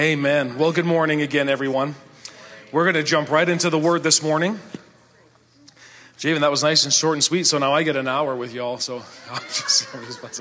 [0.00, 0.56] Amen.
[0.56, 1.94] Well, good morning again, everyone.
[2.72, 4.58] We're going to jump right into the word this morning.
[6.16, 8.54] Javen, that was nice and short and sweet, so now I get an hour with
[8.54, 8.78] y'all.
[8.78, 10.32] So I'm just, I'm just about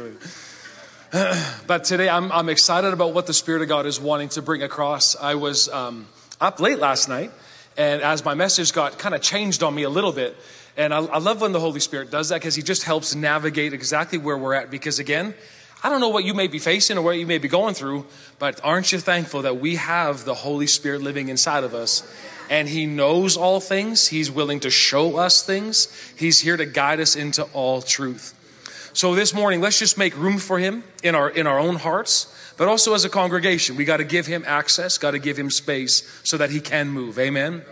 [1.12, 1.58] to.
[1.68, 4.64] but today I'm, I'm excited about what the Spirit of God is wanting to bring
[4.64, 5.18] across.
[5.18, 6.08] I was um,
[6.40, 7.32] up late last night,
[7.76, 10.38] and as my message got kind of changed on me a little bit,
[10.78, 13.74] and I, I love when the Holy Spirit does that because He just helps navigate
[13.74, 14.72] exactly where we're at.
[14.72, 15.34] Because again,
[15.82, 18.06] I don't know what you may be facing or what you may be going through,
[18.38, 22.04] but aren't you thankful that we have the Holy Spirit living inside of us?
[22.50, 24.08] And He knows all things.
[24.08, 25.88] He's willing to show us things.
[26.18, 28.36] He's here to guide us into all truth.
[28.92, 32.28] So this morning, let's just make room for Him in our, in our own hearts,
[32.58, 33.78] but also as a congregation.
[33.78, 36.90] We got to give Him access, got to give Him space so that He can
[36.90, 37.18] move.
[37.18, 37.64] Amen.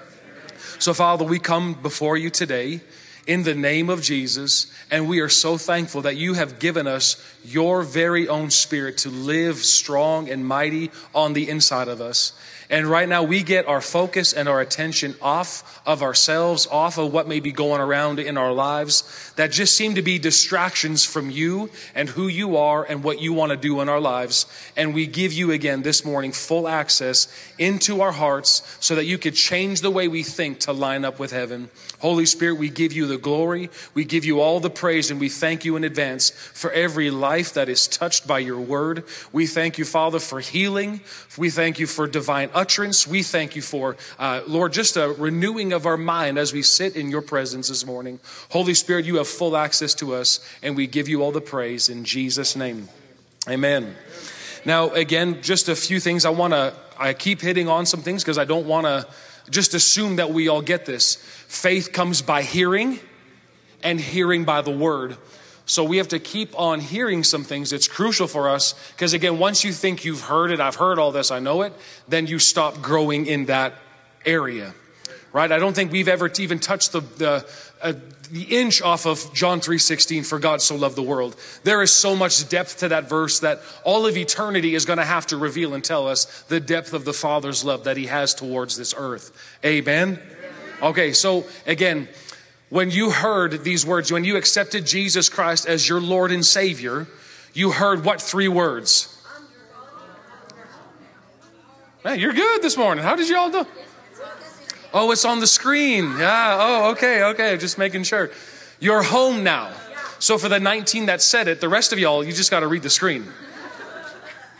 [0.80, 2.82] So, Father, we come before you today
[3.28, 4.72] in the name of Jesus.
[4.90, 9.10] And we are so thankful that you have given us your very own spirit to
[9.10, 12.34] live strong and mighty on the inside of us.
[12.70, 17.14] And right now, we get our focus and our attention off of ourselves, off of
[17.14, 21.30] what may be going around in our lives that just seem to be distractions from
[21.30, 24.46] you and who you are and what you want to do in our lives.
[24.76, 27.28] And we give you again this morning full access
[27.58, 31.20] into our hearts so that you could change the way we think to line up
[31.20, 31.70] with heaven.
[32.00, 35.30] Holy Spirit, we give you the glory, we give you all the praise, and we
[35.30, 39.04] thank you in advance for every life that is touched by your word.
[39.32, 41.02] We thank you, Father, for healing.
[41.38, 43.06] We thank you for divine utterance.
[43.08, 46.96] We thank you for, uh, Lord, just a renewing of our mind as we sit
[46.96, 48.20] in your presence this morning.
[48.50, 51.88] Holy Spirit, you have full access to us, and we give you all the praise
[51.88, 52.90] in Jesus' name.
[53.48, 53.96] Amen.
[54.66, 58.24] Now, again, just a few things I want to, I keep hitting on some things
[58.24, 59.08] because I don't want to
[59.52, 61.16] just assume that we all get this.
[61.48, 63.00] Faith comes by hearing,
[63.84, 65.16] and hearing by the word.
[65.68, 67.74] So we have to keep on hearing some things.
[67.74, 71.12] It's crucial for us because, again, once you think you've heard it, I've heard all
[71.12, 71.74] this, I know it,
[72.08, 73.74] then you stop growing in that
[74.26, 74.74] area,
[75.34, 75.52] right?
[75.52, 77.46] I don't think we've ever even touched the, the,
[77.82, 77.94] uh,
[78.32, 81.36] the inch off of John 3:16 for God so loved the world.
[81.66, 85.06] There is so much depth to that verse that all of eternity is going to
[85.06, 88.34] have to reveal and tell us the depth of the Father's love that he has
[88.34, 89.32] towards this earth.
[89.66, 90.20] Amen.
[90.82, 92.08] Okay, so again,
[92.70, 97.08] when you heard these words, when you accepted Jesus Christ as your Lord and Savior,
[97.54, 99.14] you heard what three words?
[102.04, 103.04] Man, you're good this morning.
[103.04, 103.66] How did you all do?
[104.94, 106.18] Oh, it's on the screen.
[106.18, 106.58] Yeah.
[106.60, 107.58] Oh, okay, okay.
[107.58, 108.32] Just making sure.
[108.80, 109.74] You're home now.
[110.20, 112.68] So for the 19 that said it, the rest of y'all, you just got to
[112.68, 113.26] read the screen.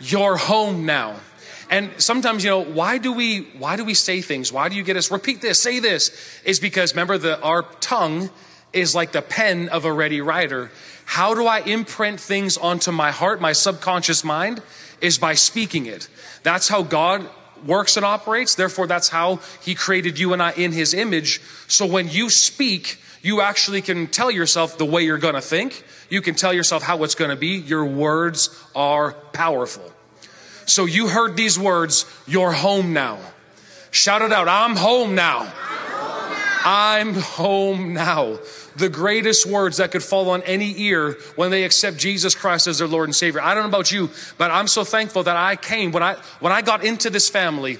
[0.00, 1.16] You're home now.
[1.70, 4.52] And sometimes, you know, why do we why do we say things?
[4.52, 6.10] Why do you get us repeat this, say this?
[6.44, 8.30] Is because remember the our tongue
[8.72, 10.70] is like the pen of a ready writer.
[11.04, 14.62] How do I imprint things onto my heart, my subconscious mind?
[15.00, 16.08] Is by speaking it.
[16.42, 17.28] That's how God
[17.66, 18.54] works and operates.
[18.54, 21.40] Therefore, that's how He created you and I in His image.
[21.68, 25.84] So when you speak, you actually can tell yourself the way you're going to think.
[26.08, 27.58] You can tell yourself how it's going to be.
[27.58, 29.92] Your words are powerful.
[30.68, 33.18] So you heard these words, you're home now.
[33.90, 35.52] Shout it out, I'm home now.
[36.64, 38.38] I'm home now.
[38.76, 42.78] The greatest words that could fall on any ear when they accept Jesus Christ as
[42.78, 43.40] their Lord and Savior.
[43.40, 46.52] I don't know about you, but I'm so thankful that I came when I when
[46.52, 47.78] I got into this family.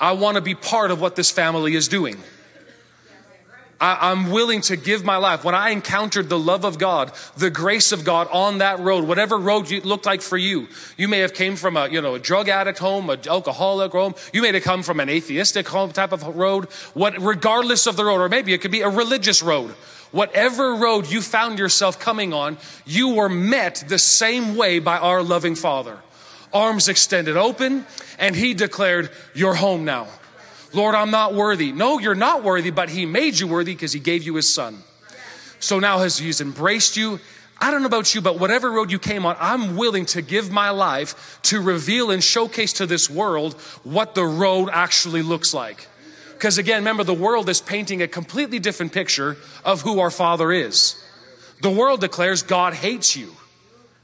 [0.00, 2.16] I want to be part of what this family is doing.
[3.82, 5.42] I, am willing to give my life.
[5.42, 9.36] When I encountered the love of God, the grace of God on that road, whatever
[9.36, 12.20] road it looked like for you, you may have came from a, you know, a
[12.20, 14.14] drug addict home, an alcoholic home.
[14.32, 16.66] You may have come from an atheistic home type of road.
[16.94, 19.70] What, regardless of the road, or maybe it could be a religious road.
[20.12, 25.24] Whatever road you found yourself coming on, you were met the same way by our
[25.24, 25.98] loving Father.
[26.52, 27.84] Arms extended open,
[28.20, 30.06] and He declared, You're home now.
[30.72, 31.72] Lord, I'm not worthy.
[31.72, 34.78] No, you're not worthy, but He made you worthy because He gave you His Son.
[35.60, 37.20] So now as He's embraced you,
[37.60, 40.50] I don't know about you, but whatever road you came on, I'm willing to give
[40.50, 45.86] my life to reveal and showcase to this world what the road actually looks like.
[46.32, 50.50] Because again, remember, the world is painting a completely different picture of who our Father
[50.50, 51.00] is.
[51.60, 53.32] The world declares God hates you.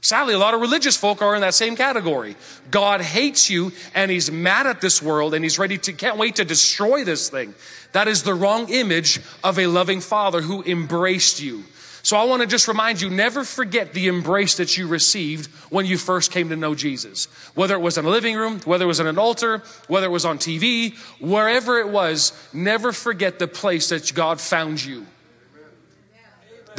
[0.01, 2.37] Sadly, a lot of religious folk are in that same category.
[2.71, 6.37] God hates you and he's mad at this world and he's ready to, can't wait
[6.37, 7.53] to destroy this thing.
[7.91, 11.63] That is the wrong image of a loving father who embraced you.
[12.01, 15.85] So I want to just remind you never forget the embrace that you received when
[15.85, 17.25] you first came to know Jesus.
[17.55, 20.11] Whether it was in a living room, whether it was in an altar, whether it
[20.11, 25.05] was on TV, wherever it was, never forget the place that God found you.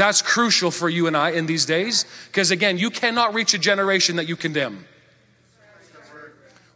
[0.00, 3.58] That's crucial for you and I in these days because, again, you cannot reach a
[3.58, 4.86] generation that you condemn.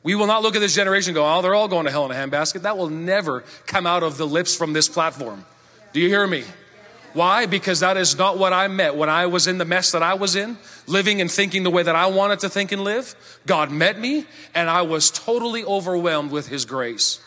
[0.02, 2.04] We will not look at this generation and go, oh, they're all going to hell
[2.04, 2.60] in a handbasket.
[2.60, 5.46] That will never come out of the lips from this platform.
[5.94, 6.44] Do you hear me?
[7.14, 7.46] Why?
[7.46, 10.12] Because that is not what I met when I was in the mess that I
[10.12, 13.14] was in, living and thinking the way that I wanted to think and live.
[13.46, 17.20] God met me, and I was totally overwhelmed with His grace.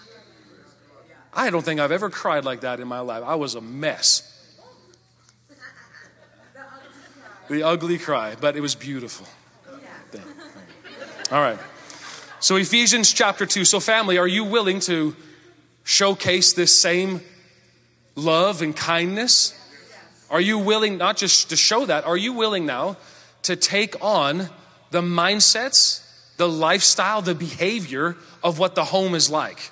[1.34, 3.24] I don't think I've ever cried like that in my life.
[3.26, 4.36] I was a mess.
[7.50, 9.28] The ugly cry, but it was beautiful.
[11.32, 11.60] All right.
[12.40, 13.66] So, Ephesians chapter 2.
[13.66, 15.16] So, family, are you willing to
[15.84, 17.22] showcase this same
[18.16, 19.54] love and kindness
[20.30, 22.98] are you willing not just to show that, are you willing now
[23.44, 24.50] to take on
[24.92, 26.04] the mindsets,
[26.38, 29.72] the lifestyle, the behavior of what the home is like?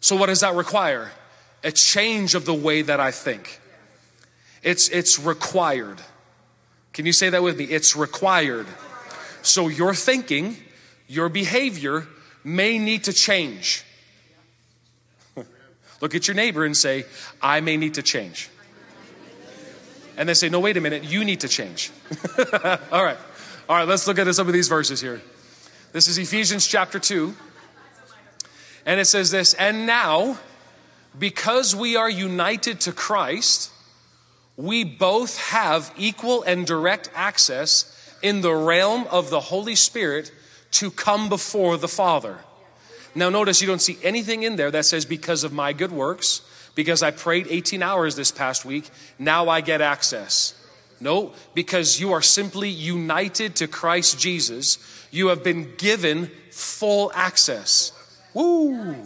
[0.00, 1.12] So, what does that require?
[1.62, 3.60] A change of the way that I think.
[4.62, 6.00] It's, it's required.
[6.94, 7.64] Can you say that with me?
[7.64, 8.66] It's required.
[9.42, 10.56] So, your thinking,
[11.06, 12.06] your behavior
[12.42, 13.84] may need to change.
[16.00, 17.04] Look at your neighbor and say,
[17.42, 18.48] I may need to change
[20.16, 21.90] and they say, no, wait a minute, you need to change.
[22.92, 23.18] All right.
[23.68, 25.22] All right, let's look at some of these verses here.
[25.92, 27.34] This is Ephesians chapter 2.
[28.86, 30.38] And it says this, and now,
[31.18, 33.70] because we are united to Christ,
[34.56, 37.90] we both have equal and direct access
[38.22, 40.32] in the realm of the Holy Spirit
[40.72, 42.38] to come before the Father.
[43.14, 46.42] Now, notice you don't see anything in there that says, because of my good works,
[46.74, 50.54] because I prayed 18 hours this past week, now I get access.
[51.00, 54.78] No, because you are simply united to Christ Jesus.
[55.10, 57.92] You have been given full access.
[58.32, 58.96] Woo!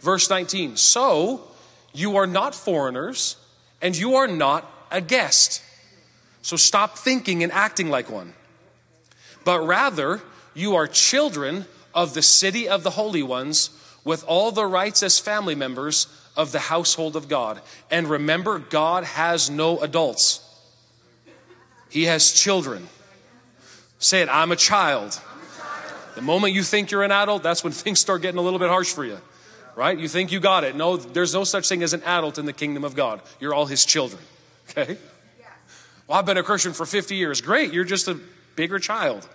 [0.00, 0.76] Verse 19.
[0.76, 1.42] So,
[1.92, 3.36] you are not foreigners
[3.80, 5.62] and you are not a guest.
[6.42, 8.34] So stop thinking and acting like one.
[9.44, 10.20] But rather,
[10.54, 13.70] you are children of the city of the holy ones
[14.04, 17.60] with all the rights as family members of the household of God.
[17.90, 20.40] And remember, God has no adults,
[21.90, 22.88] He has children.
[24.00, 25.20] Say it, I'm a child.
[26.14, 28.68] The moment you think you're an adult, that's when things start getting a little bit
[28.68, 29.18] harsh for you,
[29.78, 29.96] right?
[29.96, 30.74] You think you got it.
[30.74, 33.22] No, there's no such thing as an adult in the kingdom of God.
[33.38, 34.20] You're all His children,
[34.70, 34.98] okay?
[36.08, 37.40] Well, I've been a Christian for 50 years.
[37.40, 38.18] Great, you're just a
[38.56, 39.28] bigger child.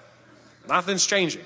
[0.67, 1.45] Nothing's changing.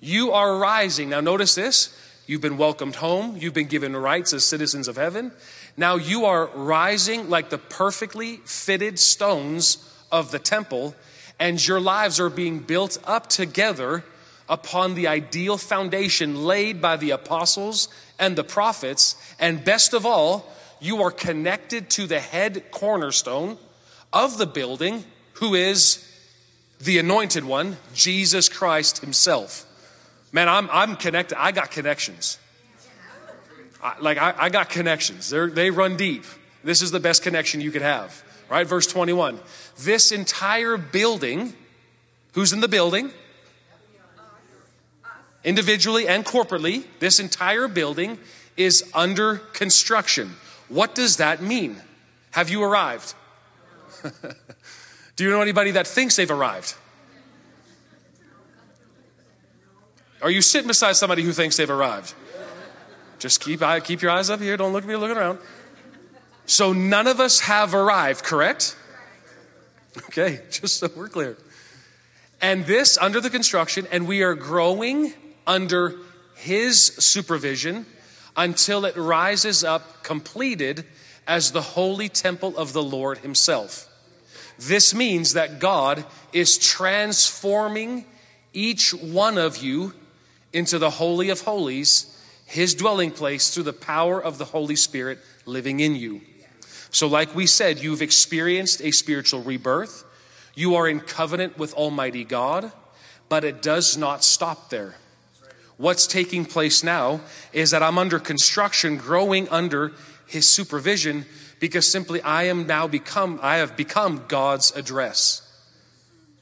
[0.00, 1.08] You are rising.
[1.08, 1.96] Now, notice this
[2.28, 3.36] You've been welcomed home.
[3.36, 5.32] You've been given rights as citizens of heaven.
[5.76, 9.78] Now you are rising like the perfectly fitted stones
[10.12, 10.94] of the temple,
[11.40, 14.04] and your lives are being built up together
[14.50, 17.88] upon the ideal foundation laid by the apostles
[18.18, 19.14] and the prophets.
[19.38, 20.44] And best of all,
[20.80, 23.56] you are connected to the head cornerstone
[24.12, 25.04] of the building,
[25.34, 26.04] who is
[26.80, 29.64] the anointed one, Jesus Christ Himself.
[30.32, 31.40] Man, I'm, I'm connected.
[31.40, 32.38] I got connections.
[33.82, 35.30] I, like, I, I got connections.
[35.30, 36.24] They're, they run deep.
[36.64, 38.24] This is the best connection you could have.
[38.50, 38.66] Right?
[38.66, 39.38] Verse 21.
[39.78, 41.54] This entire building,
[42.32, 43.12] who's in the building?
[45.44, 48.18] Individually and corporately, this entire building
[48.56, 50.34] is under construction.
[50.68, 51.80] What does that mean?
[52.32, 53.14] Have you arrived?
[55.16, 56.74] Do you know anybody that thinks they've arrived?
[60.22, 62.14] Are you sitting beside somebody who thinks they've arrived?
[63.18, 64.56] Just keep, uh, keep your eyes up here.
[64.56, 65.38] Don't look at me looking around.
[66.46, 68.76] So none of us have arrived, correct?
[70.06, 71.36] Okay, just so we're clear.
[72.40, 75.12] And this under the construction, and we are growing
[75.46, 75.96] under
[76.34, 77.86] His supervision
[78.36, 80.84] until it rises up completed
[81.26, 83.88] as the holy temple of the Lord Himself.
[84.58, 88.04] This means that God is transforming
[88.52, 89.94] each one of you
[90.52, 95.18] into the Holy of Holies, his dwelling place, through the power of the Holy Spirit
[95.46, 96.20] living in you.
[96.90, 100.04] So, like we said, you've experienced a spiritual rebirth.
[100.54, 102.72] You are in covenant with Almighty God,
[103.28, 104.96] but it does not stop there.
[105.80, 107.22] What's taking place now
[107.54, 109.92] is that I'm under construction, growing under
[110.26, 111.24] his supervision,
[111.58, 115.40] because simply I am now become, I have become God's address.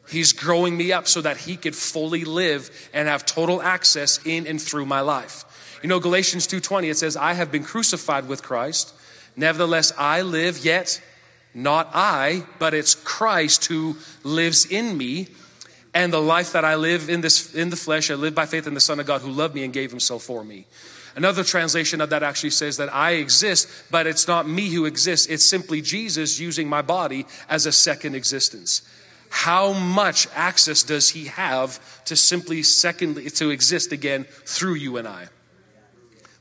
[0.09, 4.45] He's growing me up so that he could fully live and have total access in
[4.49, 5.45] and through my life.
[5.85, 8.93] You know Galatians 2:20 it says I have been crucified with Christ
[9.37, 11.01] nevertheless I live yet
[11.55, 15.29] not I but it's Christ who lives in me
[15.95, 18.67] and the life that I live in this in the flesh I live by faith
[18.67, 20.67] in the son of God who loved me and gave himself for me.
[21.17, 25.27] Another translation of that actually says that I exist, but it's not me who exists.
[25.27, 28.83] It's simply Jesus using my body as a second existence.
[29.31, 35.07] how much access does he have to simply secondly to exist again through you and
[35.07, 35.29] I?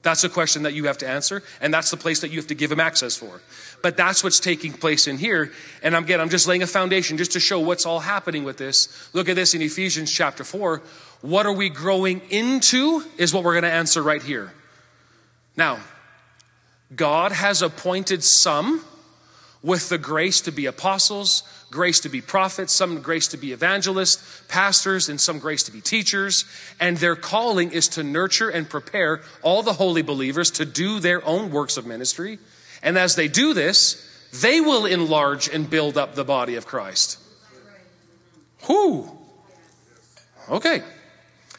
[0.04, 2.48] That's a question that you have to answer, and that's the place that you have
[2.48, 3.42] to give him access for.
[3.82, 5.52] But that's what's taking place in here.
[5.84, 9.10] And again, I'm just laying a foundation just to show what's all happening with this.
[9.14, 10.82] Look at this in Ephesians chapter 4.
[11.22, 14.52] What are we growing into is what we're going to answer right here.
[15.56, 15.80] Now,
[16.96, 18.84] God has appointed some
[19.64, 24.44] with the grace to be apostles, grace to be prophets, some grace to be evangelists,
[24.48, 26.46] pastors, and some grace to be teachers.
[26.80, 31.26] And their calling is to nurture and prepare all the holy believers to do their
[31.26, 32.40] own works of ministry.
[32.88, 34.02] And as they do this,
[34.42, 37.20] they will enlarge and build up the body of Christ.
[38.70, 39.12] Whoo!
[40.50, 40.82] Okay.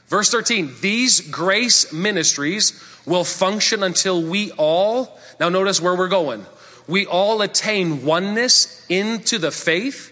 [0.07, 6.47] Verse 13, these grace ministries will function until we all, now notice where we're going
[6.87, 10.11] we all attain oneness into the faith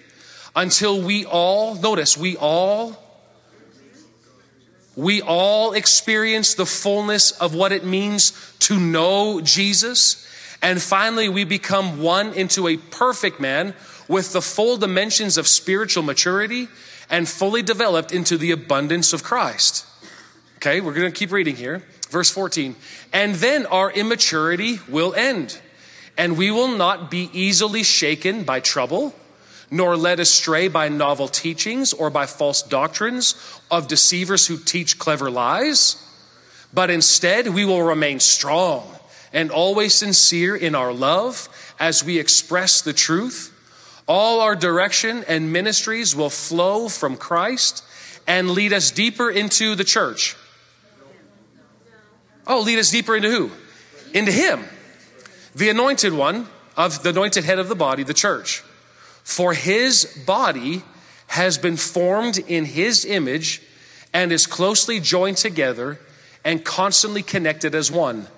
[0.55, 3.03] until we all, notice, we all,
[4.95, 10.26] we all experience the fullness of what it means to know Jesus.
[10.67, 13.73] And finally, we become one into a perfect man
[14.09, 16.67] with the full dimensions of spiritual maturity
[17.09, 19.87] and fully developed into the abundance of Christ.
[20.57, 21.85] Okay, we're going to keep reading here.
[22.11, 22.75] Verse 14.
[23.13, 25.61] And then our immaturity will end
[26.19, 29.15] and we will not be easily shaken by trouble,
[29.71, 33.37] nor led astray by novel teachings or by false doctrines
[33.71, 36.05] of deceivers who teach clever lies.
[36.75, 38.96] But instead, we will remain strong
[39.37, 43.53] and always sincere in our love as we express the truth.
[44.09, 47.85] All our direction and ministries will flow from Christ
[48.27, 50.37] and lead us deeper into the church.
[52.49, 53.51] Oh, lead us deeper into who?
[54.13, 54.65] Into Him
[55.57, 58.63] the anointed one of the anointed head of the body, the church.
[59.25, 60.83] For his body
[61.29, 63.63] has been formed in his image
[64.13, 65.99] and is closely joined together
[66.45, 68.29] and constantly connected as one.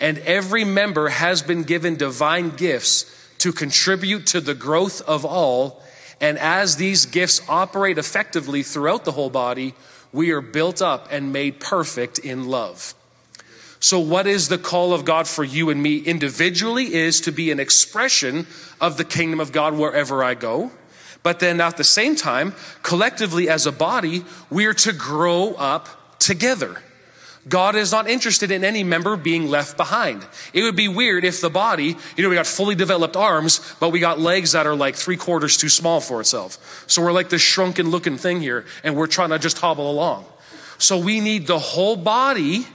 [0.00, 5.82] And every member has been given divine gifts to contribute to the growth of all.
[6.20, 9.74] And as these gifts operate effectively throughout the whole body,
[10.12, 12.94] we are built up and made perfect in love.
[13.80, 17.52] So, what is the call of God for you and me individually is to be
[17.52, 18.46] an expression
[18.80, 20.72] of the kingdom of God wherever I go.
[21.22, 26.18] But then at the same time, collectively as a body, we are to grow up
[26.18, 26.82] together.
[27.48, 30.26] God is not interested in any member being left behind.
[30.52, 33.90] It would be weird if the body, you know, we got fully developed arms, but
[33.90, 36.84] we got legs that are like three quarters too small for itself.
[36.86, 40.26] So we're like this shrunken looking thing here, and we're trying to just hobble along.
[40.78, 42.66] So we need the whole body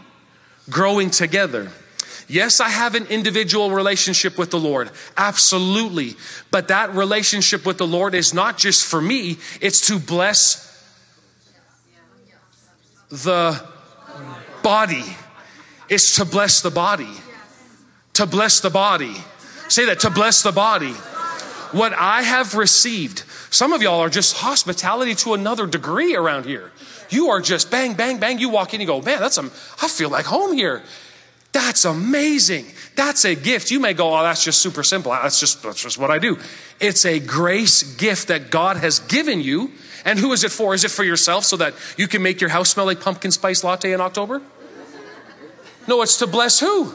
[0.69, 1.71] growing together.
[2.27, 4.91] Yes, I have an individual relationship with the Lord.
[5.17, 6.15] Absolutely.
[6.51, 10.69] But that relationship with the Lord is not just for me, it's to bless
[13.09, 13.61] the
[14.63, 15.03] body.
[15.89, 17.11] It's to bless the body.
[18.13, 19.15] To bless the body.
[19.67, 20.93] Say that, to bless the body.
[21.71, 26.71] What I have received, some of y'all are just hospitality to another degree around here.
[27.09, 28.39] You are just bang, bang, bang.
[28.39, 29.43] You walk in, you go, man, that's, a,
[29.81, 30.83] I feel like home here.
[31.53, 32.65] That's amazing.
[32.95, 33.71] That's a gift.
[33.71, 35.11] You may go, oh, that's just super simple.
[35.11, 36.37] That's just, that's just what I do.
[36.79, 39.71] It's a grace gift that God has given you.
[40.03, 40.73] And who is it for?
[40.73, 43.63] Is it for yourself so that you can make your house smell like pumpkin spice
[43.63, 44.41] latte in October?
[45.87, 46.93] No, it's to bless who?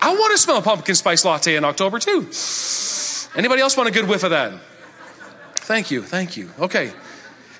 [0.00, 2.28] I want to smell pumpkin spice latte in October too.
[3.36, 4.52] Anybody else want a good whiff of that?
[5.56, 6.02] Thank you.
[6.02, 6.50] Thank you.
[6.58, 6.92] Okay.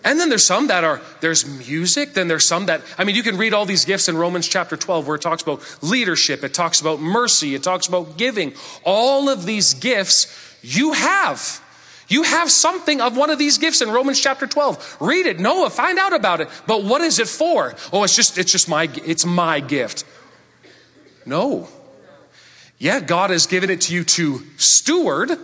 [0.04, 3.22] And then there's some that are, there's music, then there's some that, I mean, you
[3.22, 6.52] can read all these gifts in Romans chapter 12 where it talks about leadership, it
[6.52, 8.52] talks about mercy, it talks about giving.
[8.84, 11.62] All of these gifts you have.
[12.06, 14.98] You have something of one of these gifts in Romans chapter 12.
[15.00, 16.48] Read it, Noah, find out about it.
[16.66, 17.74] But what is it for?
[17.90, 20.04] Oh, it's just, it's just my, it's my gift.
[21.24, 21.68] No.
[22.78, 25.38] Yeah, God has given it to you to steward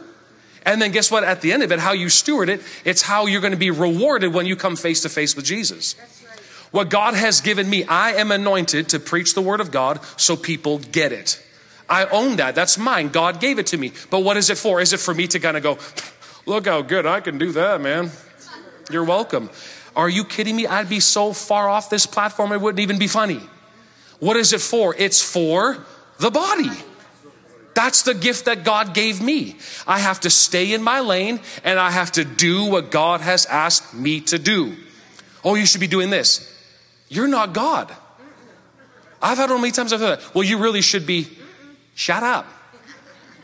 [0.64, 1.24] and then guess what?
[1.24, 3.70] At the end of it, how you steward it, it's how you're going to be
[3.70, 5.94] rewarded when you come face to face with Jesus.
[6.70, 10.36] What God has given me, I am anointed to preach the word of God so
[10.36, 11.42] people get it.
[11.88, 12.54] I own that.
[12.54, 13.08] That's mine.
[13.08, 13.92] God gave it to me.
[14.10, 14.80] But what is it for?
[14.80, 15.78] Is it for me to kind of go,
[16.46, 18.10] look how good I can do that, man?
[18.90, 19.50] You're welcome.
[19.96, 20.68] Are you kidding me?
[20.68, 23.40] I'd be so far off this platform, it wouldn't even be funny.
[24.20, 24.94] What is it for?
[24.96, 25.84] It's for
[26.18, 26.70] the body.
[27.74, 29.56] That's the gift that God gave me.
[29.86, 33.46] I have to stay in my lane and I have to do what God has
[33.46, 34.76] asked me to do.
[35.44, 36.46] Oh, you should be doing this.
[37.08, 37.94] You're not God.
[39.22, 40.34] I've had how many times I've heard that.
[40.34, 41.28] Well, you really should be.
[41.94, 42.46] Shut up.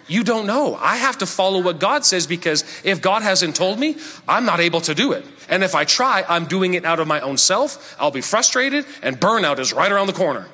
[0.09, 0.77] You don't know.
[0.77, 3.97] I have to follow what God says because if God hasn't told me,
[4.29, 5.25] I'm not able to do it.
[5.49, 7.97] And if I try, I'm doing it out of my own self.
[7.99, 10.49] I'll be frustrated, and burnout is right around the corner.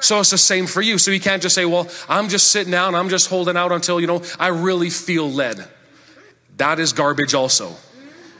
[0.00, 0.98] So it's the same for you.
[0.98, 4.00] So you can't just say, well, I'm just sitting down, I'm just holding out until,
[4.00, 5.66] you know, I really feel led.
[6.56, 7.76] That is garbage also.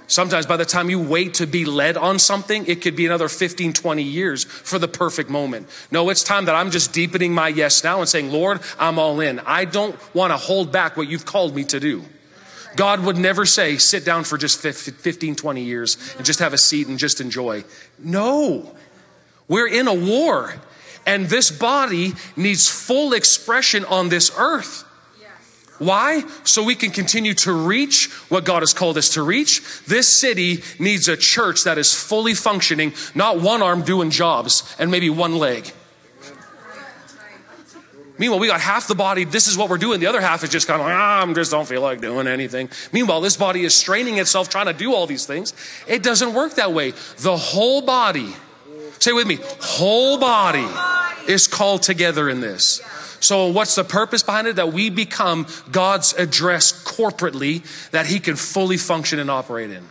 [0.08, 3.28] Sometimes by the time you wait to be led on something, it could be another
[3.28, 5.68] 15, 20 years for the perfect moment.
[5.90, 9.20] No, it's time that I'm just deepening my yes now and saying, Lord, I'm all
[9.20, 9.40] in.
[9.40, 12.04] I don't want to hold back what you've called me to do.
[12.76, 16.58] God would never say, sit down for just 15, 20 years and just have a
[16.58, 17.64] seat and just enjoy.
[17.98, 18.76] No,
[19.48, 20.54] we're in a war
[21.06, 24.82] and this body needs full expression on this earth.
[25.78, 26.25] Why?
[26.44, 29.62] So we can continue to reach what God has called us to reach.
[29.86, 34.90] This city needs a church that is fully functioning, not one arm doing jobs and
[34.90, 35.70] maybe one leg.
[38.18, 39.25] Meanwhile, we got half the body.
[39.25, 40.00] This is what we're doing.
[40.00, 42.26] The other half is just kind of like, ah, I just don't feel like doing
[42.26, 42.70] anything.
[42.90, 45.52] Meanwhile, this body is straining itself trying to do all these things.
[45.86, 46.94] It doesn't work that way.
[47.18, 48.32] The whole body,
[48.98, 50.66] say with me, whole body
[51.28, 52.80] is called together in this.
[53.20, 54.56] So, what's the purpose behind it?
[54.56, 59.84] That we become God's address corporately that He can fully function and operate in.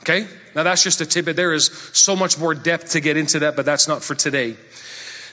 [0.00, 0.26] Okay?
[0.54, 1.36] Now, that's just a tidbit.
[1.36, 4.56] There is so much more depth to get into that, but that's not for today.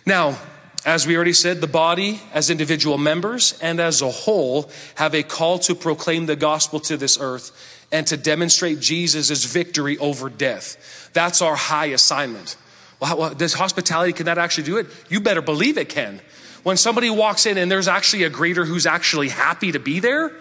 [0.06, 0.38] Now,
[0.86, 5.24] as we already said, the body, as individual members and as a whole, have a
[5.24, 7.52] call to proclaim the gospel to this earth
[7.92, 11.10] and to demonstrate Jesus' victory over death.
[11.14, 12.58] That's our high assignment.
[13.00, 14.88] Well, does hospitality, can that actually do it?
[15.10, 16.20] You better believe it can.
[16.64, 20.32] When somebody walks in and there's actually a greeter who's actually happy to be there,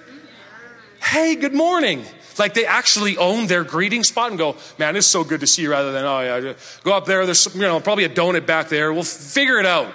[1.02, 2.04] hey, good morning.
[2.38, 5.62] Like they actually own their greeting spot and go, man, it's so good to see
[5.62, 7.24] you rather than, oh yeah, go up there.
[7.26, 8.92] There's, you know, probably a donut back there.
[8.92, 9.92] We'll figure it out.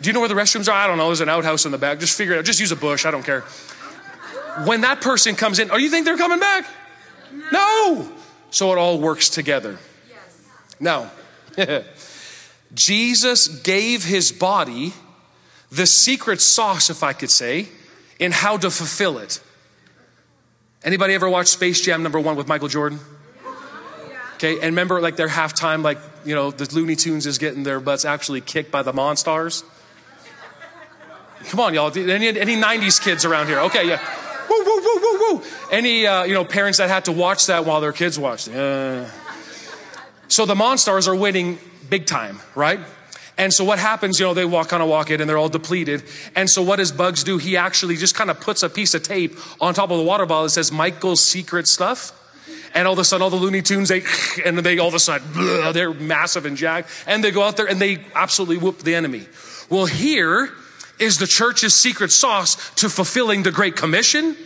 [0.00, 0.72] Do you know where the restrooms are?
[0.72, 1.06] I don't know.
[1.06, 1.98] There's an outhouse in the back.
[1.98, 2.44] Just figure it out.
[2.44, 3.06] Just use a bush.
[3.06, 3.44] I don't care.
[4.64, 6.66] When that person comes in, oh, you think they're coming back?
[7.52, 8.08] No.
[8.50, 9.78] So it all works together.
[10.78, 11.10] Now,
[12.74, 14.92] Jesus gave his body
[15.70, 17.68] the secret sauce, if I could say,
[18.18, 19.40] in how to fulfill it.
[20.84, 23.00] Anybody ever watch Space Jam number one with Michael Jordan?
[24.34, 27.80] Okay, and remember like their halftime, like, you know, the Looney Tunes is getting their
[27.80, 29.64] butts actually kicked by the Monstars?
[31.46, 31.96] Come on, y'all.
[31.96, 33.60] Any, any 90s kids around here?
[33.60, 34.00] Okay, yeah.
[34.54, 35.42] Woo, woo, woo, woo, woo.
[35.70, 38.48] Any, uh, you know, parents that had to watch that while their kids watched?
[38.48, 39.06] Uh.
[40.28, 42.80] So the Monstars are winning big time, right?
[43.36, 45.48] And so what happens, you know, they walk kind of walk in and they're all
[45.48, 46.04] depleted.
[46.36, 47.38] And so what does Bugs do?
[47.38, 50.24] He actually just kind of puts a piece of tape on top of the water
[50.24, 52.20] bottle that says Michael's secret stuff.
[52.74, 54.02] And all of a sudden, all the Looney Tunes, they,
[54.44, 56.90] and they all of a sudden, blah, they're massive and jacked.
[57.06, 59.26] And they go out there and they absolutely whoop the enemy.
[59.68, 60.50] Well, here
[60.98, 64.36] is the church's secret sauce to fulfilling the Great Commission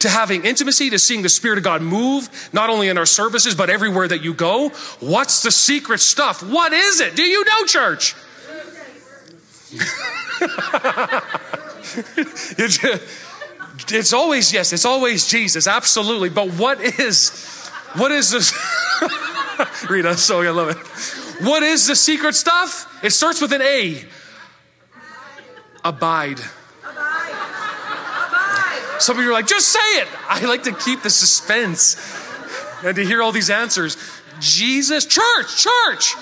[0.00, 3.54] to having intimacy, to seeing the Spirit of God move, not only in our services,
[3.54, 4.70] but everywhere that you go.
[5.00, 6.42] What's the secret stuff?
[6.42, 7.16] What is it?
[7.16, 8.14] Do you know, church?
[13.90, 16.30] it's, always, yes, it's always Jesus, absolutely.
[16.30, 17.30] But what is,
[17.94, 18.52] what is this?
[19.90, 20.76] Rita, so I love it.
[21.44, 22.86] What is the secret stuff?
[23.02, 24.04] It starts with an A.
[25.84, 26.40] Abide.
[29.00, 30.08] Some of you are like, just say it.
[30.28, 31.96] I like to keep the suspense
[32.84, 33.96] and to hear all these answers.
[34.40, 36.14] Jesus, church, church.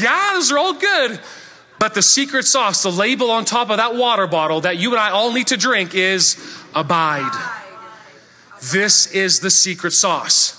[0.00, 1.20] Yeah, those are all good.
[1.78, 5.00] But the secret sauce, the label on top of that water bottle that you and
[5.00, 6.36] I all need to drink is
[6.74, 7.30] abide.
[8.72, 10.54] This is the secret sauce,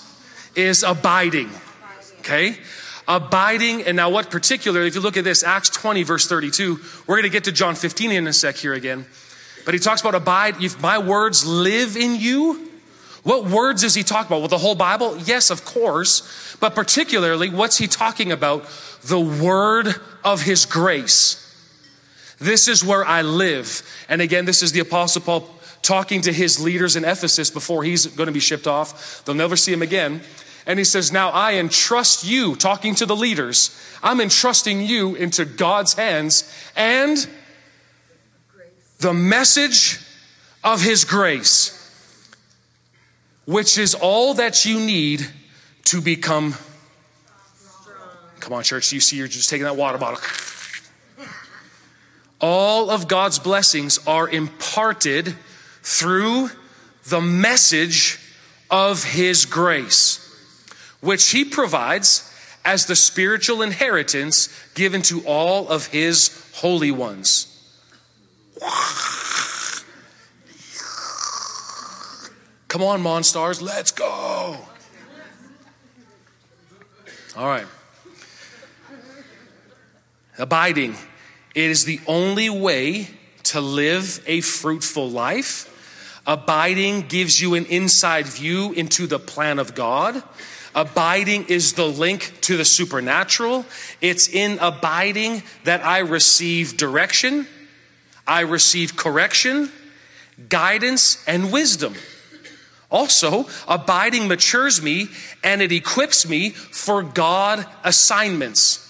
[0.54, 1.50] is abiding.
[2.20, 2.58] Okay?
[3.08, 7.16] Abiding, and now what particularly, if you look at this, Acts 20, verse 32, we're
[7.16, 9.06] going to get to John 15 in a sec here again.
[9.64, 10.62] But he talks about abide.
[10.62, 12.68] If my words live in you,
[13.22, 14.40] what words is he talking about?
[14.40, 15.16] Well, the whole Bible?
[15.18, 16.56] Yes, of course.
[16.60, 18.66] But particularly, what's he talking about?
[19.02, 19.94] The word
[20.24, 21.44] of his grace.
[22.38, 23.82] This is where I live.
[24.08, 25.48] And again, this is the Apostle Paul
[25.82, 29.24] talking to his leaders in Ephesus before he's going to be shipped off.
[29.24, 30.20] They'll never see him again.
[30.68, 35.44] And he says, Now I entrust you, talking to the leaders, I'm entrusting you into
[35.44, 36.44] God's hands
[36.76, 37.28] and
[38.98, 40.00] the message
[40.62, 41.74] of His grace,
[43.46, 45.26] which is all that you need
[45.84, 46.54] to become.
[48.40, 48.92] Come on, church.
[48.92, 50.20] You see, you're just taking that water bottle.
[52.40, 55.34] All of God's blessings are imparted
[55.82, 56.50] through
[57.06, 58.20] the message
[58.70, 60.27] of His grace,
[61.00, 62.30] which he provides
[62.64, 67.54] as the spiritual inheritance given to all of his holy ones.
[72.68, 74.58] Come on, Monstars, let's go.
[77.36, 77.66] All right.
[80.38, 80.94] Abiding.
[81.54, 83.08] It is the only way
[83.44, 85.74] to live a fruitful life.
[86.26, 90.22] Abiding gives you an inside view into the plan of God.
[90.78, 93.66] Abiding is the link to the supernatural.
[94.00, 97.48] It's in abiding that I receive direction,
[98.28, 99.72] I receive correction,
[100.48, 101.94] guidance, and wisdom.
[102.92, 105.08] Also, abiding matures me
[105.42, 108.84] and it equips me for God assignments.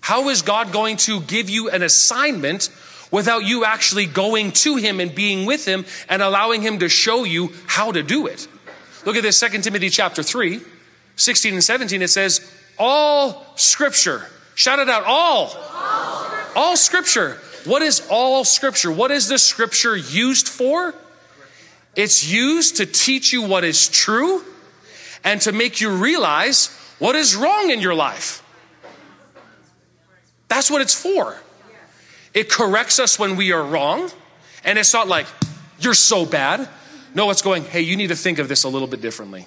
[0.00, 2.70] How is God going to give you an assignment
[3.10, 7.24] without you actually going to Him and being with Him and allowing Him to show
[7.24, 8.46] you how to do it?
[9.06, 10.60] Look at this, 2 Timothy chapter 3,
[11.14, 12.02] 16 and 17.
[12.02, 14.26] It says, All scripture.
[14.56, 15.56] Shout it out, all.
[15.56, 17.38] All, all scripture.
[17.64, 18.90] What is all scripture?
[18.90, 20.94] What is the scripture used for?
[21.94, 24.44] It's used to teach you what is true
[25.24, 28.42] and to make you realize what is wrong in your life.
[30.48, 31.36] That's what it's for.
[32.34, 34.10] It corrects us when we are wrong,
[34.64, 35.26] and it's not like,
[35.78, 36.68] you're so bad.
[37.16, 39.46] No, it's going, hey, you need to think of this a little bit differently.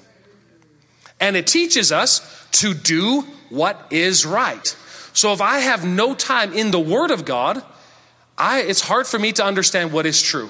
[1.20, 4.76] And it teaches us to do what is right.
[5.14, 7.62] So if I have no time in the Word of God,
[8.36, 10.50] I, it's hard for me to understand what is true.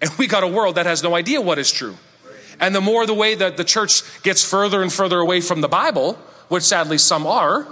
[0.00, 1.96] And we got a world that has no idea what is true.
[2.60, 5.68] And the more the way that the church gets further and further away from the
[5.68, 6.14] Bible,
[6.46, 7.66] which sadly some are,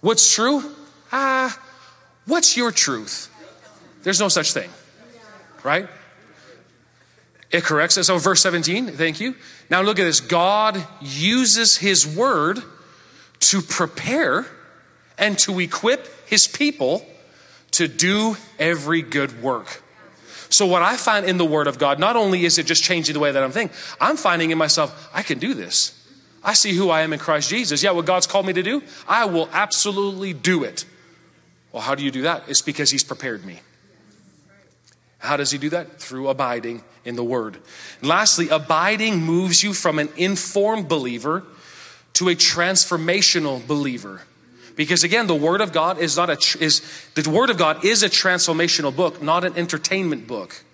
[0.00, 0.62] what's true?
[1.10, 1.60] Ah,
[2.26, 3.30] what's your truth?
[4.04, 4.70] There's no such thing,
[5.64, 5.88] right?
[7.52, 8.06] It corrects us.
[8.06, 9.36] So, verse 17, thank you.
[9.68, 10.20] Now, look at this.
[10.20, 12.60] God uses his word
[13.40, 14.46] to prepare
[15.18, 17.06] and to equip his people
[17.72, 19.82] to do every good work.
[20.48, 23.14] So, what I find in the Word of God, not only is it just changing
[23.14, 25.98] the way that I'm thinking, I'm finding in myself, I can do this.
[26.44, 27.82] I see who I am in Christ Jesus.
[27.82, 30.84] Yeah, what God's called me to do, I will absolutely do it.
[31.70, 32.44] Well, how do you do that?
[32.48, 33.60] It's because He's prepared me.
[35.22, 36.00] How does He do that?
[36.00, 37.56] Through abiding in the Word.
[38.00, 41.44] And lastly, abiding moves you from an informed believer
[42.14, 44.22] to a transformational believer.
[44.74, 46.82] Because again, the Word of God is not a is
[47.14, 50.64] the Word of God is a transformational book, not an entertainment book.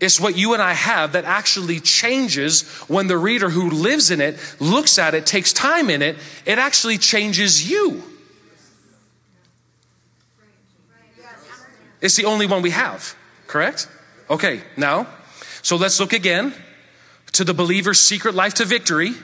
[0.00, 4.20] It's what you and I have that actually changes when the reader who lives in
[4.20, 8.02] it looks at it, takes time in it, it actually changes you.
[12.00, 13.16] It's the only one we have,
[13.48, 13.88] correct?
[14.30, 15.08] Okay, now,
[15.62, 16.54] so let's look again
[17.32, 19.14] to the believer's secret life to victory,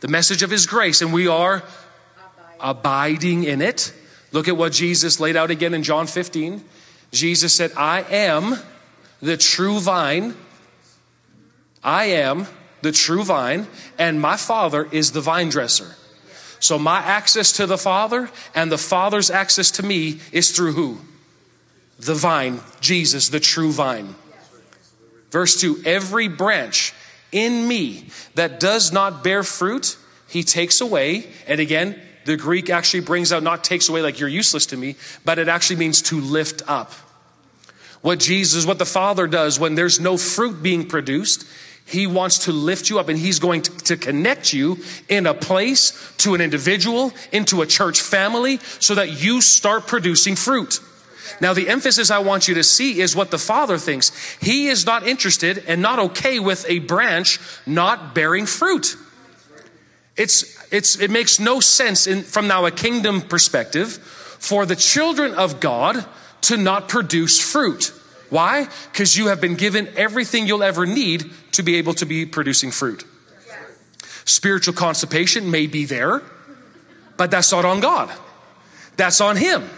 [0.00, 1.62] the message of his grace, and we are
[2.58, 3.92] abiding in it.
[4.32, 6.64] Look at what Jesus laid out again in John 15.
[7.12, 8.56] Jesus said, I am
[9.20, 10.34] the true vine.
[11.82, 12.46] I am
[12.82, 13.66] the true vine,
[13.98, 15.96] and my Father is the vine dresser.
[16.60, 20.98] So my access to the Father and the Father's access to me is through who?
[22.00, 24.14] The vine, Jesus, the true vine.
[25.30, 26.94] Verse 2 Every branch
[27.30, 29.96] in me that does not bear fruit,
[30.28, 31.26] he takes away.
[31.46, 34.96] And again, the Greek actually brings out, not takes away like you're useless to me,
[35.24, 36.92] but it actually means to lift up.
[38.00, 41.46] What Jesus, what the Father does when there's no fruit being produced,
[41.84, 45.34] He wants to lift you up and He's going to, to, connect you in a
[45.34, 50.80] place, to an individual, into a church family, so that you start producing fruit.
[51.40, 54.12] Now, the emphasis I want you to see is what the Father thinks.
[54.40, 58.96] He is not interested and not okay with a branch not bearing fruit.
[60.16, 63.92] It's it's, it makes no sense in, from now a kingdom perspective
[64.38, 66.04] for the children of God
[66.42, 67.92] to not produce fruit.
[68.30, 68.68] Why?
[68.92, 72.70] Because you have been given everything you'll ever need to be able to be producing
[72.70, 73.04] fruit.
[74.24, 76.22] Spiritual constipation may be there,
[77.16, 78.10] but that's not on God.
[78.96, 79.68] That's on Him.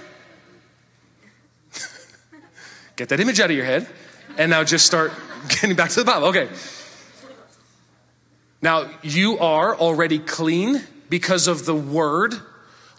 [2.97, 3.87] Get that image out of your head,
[4.37, 5.13] and now just start
[5.49, 6.29] getting back to the Bible.
[6.29, 6.49] Okay.
[8.61, 12.35] Now, you are already clean because of the word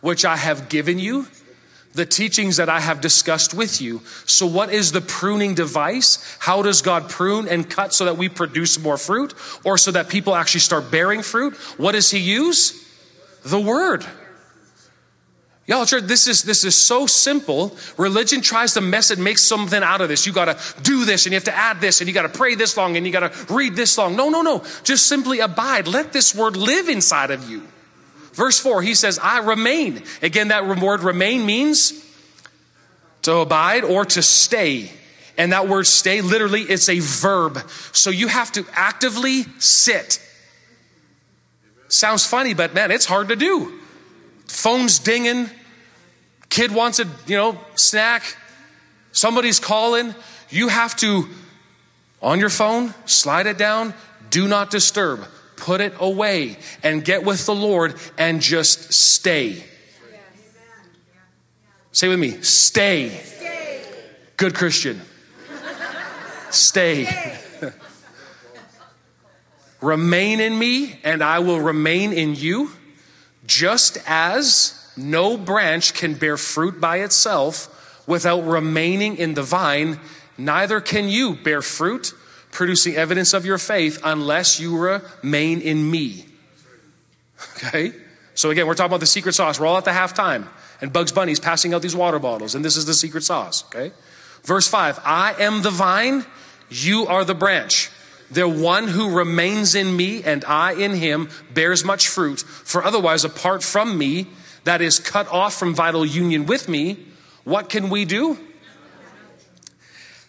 [0.01, 1.27] which I have given you,
[1.93, 4.01] the teachings that I have discussed with you.
[4.25, 6.37] So, what is the pruning device?
[6.39, 10.09] How does God prune and cut so that we produce more fruit or so that
[10.09, 11.55] people actually start bearing fruit?
[11.77, 12.83] What does He use?
[13.45, 14.05] The word.
[15.65, 17.75] Y'all, church, this is this is so simple.
[17.97, 20.25] Religion tries to mess it, make something out of this.
[20.25, 22.75] You gotta do this and you have to add this and you gotta pray this
[22.75, 24.17] long and you gotta read this long.
[24.17, 24.63] No, no, no.
[24.83, 25.87] Just simply abide.
[25.87, 27.65] Let this word live inside of you.
[28.33, 30.03] Verse 4, he says, I remain.
[30.21, 31.93] Again, that word remain means
[33.21, 34.91] to abide or to stay.
[35.37, 37.59] And that word stay, literally, it's a verb.
[37.93, 40.19] So you have to actively sit.
[41.87, 43.79] Sounds funny, but man, it's hard to do.
[44.47, 45.49] Phone's dinging.
[46.49, 48.37] Kid wants a, you know, snack.
[49.11, 50.13] Somebody's calling.
[50.49, 51.27] You have to,
[52.21, 53.93] on your phone, slide it down,
[54.29, 55.25] do not disturb,
[55.55, 59.63] put it away, and get with the Lord and just stay.
[61.91, 63.21] Say with me, stay.
[64.37, 64.99] Good Christian.
[66.49, 67.39] Stay.
[69.81, 72.71] remain in me, and I will remain in you,
[73.45, 77.69] just as no branch can bear fruit by itself
[78.07, 79.99] without remaining in the vine,
[80.37, 82.13] neither can you bear fruit,
[82.51, 86.25] producing evidence of your faith, unless you remain in me.
[87.57, 87.93] Okay?
[88.35, 89.59] So again, we're talking about the secret sauce.
[89.59, 90.47] We're all at the halftime,
[90.81, 93.63] and Bugs Bunny's passing out these water bottles, and this is the secret sauce.
[93.65, 93.91] Okay?
[94.43, 96.25] Verse 5 I am the vine,
[96.69, 97.89] you are the branch.
[98.33, 103.23] The one who remains in me and I in him bears much fruit, for otherwise,
[103.23, 104.27] apart from me,
[104.63, 107.05] that is cut off from vital union with me,
[107.43, 108.39] what can we do?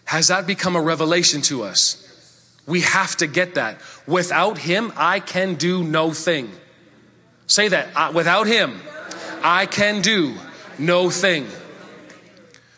[0.05, 2.01] Has that become a revelation to us?
[2.67, 3.79] We have to get that.
[4.05, 6.51] Without him, I can do no thing.
[7.47, 8.13] Say that.
[8.13, 8.79] Without him,
[9.41, 10.35] I can do
[10.77, 11.47] no thing.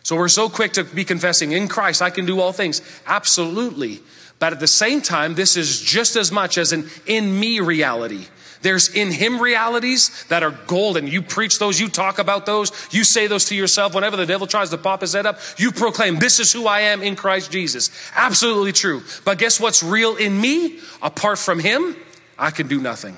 [0.02, 2.80] So we're so quick to be confessing, in Christ, I can do all things.
[3.06, 4.00] Absolutely.
[4.38, 8.26] But at the same time, this is just as much as an in me reality.
[8.62, 11.06] There's in him realities that are golden.
[11.06, 13.94] You preach those, you talk about those, you say those to yourself.
[13.94, 16.80] Whenever the devil tries to pop his head up, you proclaim, This is who I
[16.80, 17.90] am in Christ Jesus.
[18.14, 19.02] Absolutely true.
[19.24, 20.80] But guess what's real in me?
[21.02, 21.96] Apart from him,
[22.36, 23.16] I can do nothing.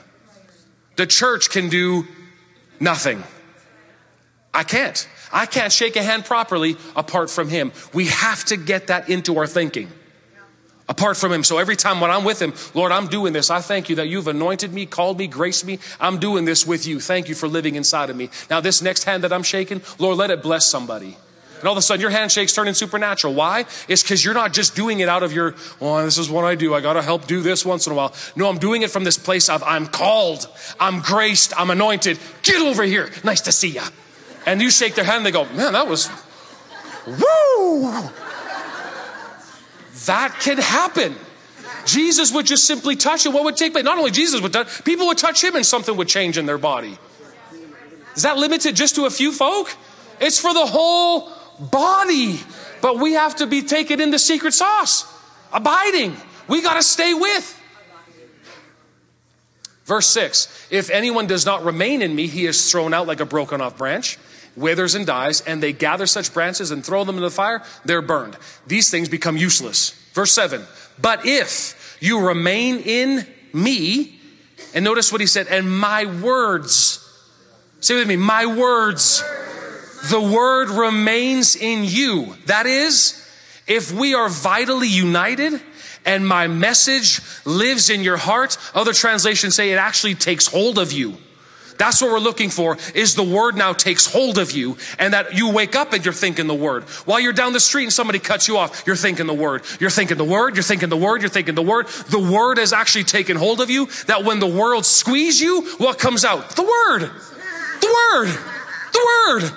[0.96, 2.06] The church can do
[2.78, 3.22] nothing.
[4.52, 5.09] I can't.
[5.33, 7.72] I can't shake a hand properly apart from him.
[7.94, 9.90] We have to get that into our thinking
[10.90, 11.44] apart from him.
[11.44, 13.48] So every time when I'm with him, Lord, I'm doing this.
[13.48, 15.79] I thank you that you've anointed me, called me, graced me.
[16.00, 16.98] I'm doing this with you.
[16.98, 18.29] Thank you for living inside of me.
[18.50, 21.16] Now, this next hand that I'm shaking, Lord, let it bless somebody.
[21.61, 23.35] And all of a sudden, your handshake's turning supernatural.
[23.35, 23.66] Why?
[23.87, 26.55] It's because you're not just doing it out of your, oh, this is what I
[26.55, 26.74] do.
[26.74, 28.14] I got to help do this once in a while.
[28.35, 30.48] No, I'm doing it from this place of I'm called,
[30.81, 32.18] I'm graced, I'm anointed.
[32.42, 33.11] Get over here.
[33.22, 33.83] Nice to see you.
[34.46, 36.11] And you shake their hand and they go, man, that was,
[37.07, 38.11] woo!
[40.06, 41.14] That can happen.
[41.84, 43.30] Jesus would just simply touch it.
[43.30, 43.84] What would take place?
[43.84, 46.58] Not only Jesus would touch, people would touch him and something would change in their
[46.58, 46.98] body.
[48.16, 49.74] Is that limited just to a few folk?
[50.20, 52.40] It's for the whole body.
[52.80, 55.04] But we have to be taken in the secret sauce,
[55.52, 56.16] abiding.
[56.48, 57.56] We got to stay with.
[59.84, 63.26] Verse 6 If anyone does not remain in me, he is thrown out like a
[63.26, 64.18] broken off branch
[64.56, 68.02] withers and dies, and they gather such branches and throw them in the fire, they're
[68.02, 68.36] burned.
[68.66, 69.90] These things become useless.
[70.12, 70.64] Verse 7
[71.00, 74.18] But if you remain in me,
[74.74, 76.98] and notice what he said, and my words,
[77.80, 79.22] say with me, my words,
[80.10, 82.36] the word remains in you.
[82.46, 83.16] That is,
[83.66, 85.60] if we are vitally united,
[86.04, 88.56] and my message lives in your heart.
[88.74, 91.16] Other translations say it actually takes hold of you.
[91.80, 95.32] That's what we're looking for is the word now takes hold of you and that
[95.34, 96.84] you wake up and you're thinking the word.
[97.06, 99.62] While you're down the street and somebody cuts you off, you're thinking the word.
[99.80, 101.86] You're thinking the word, you're thinking the word, you're thinking the word.
[101.86, 105.98] The word has actually taken hold of you that when the world squeeze you, what
[105.98, 106.54] comes out?
[106.54, 107.10] The word.
[107.80, 108.28] The word.
[108.92, 109.52] The word.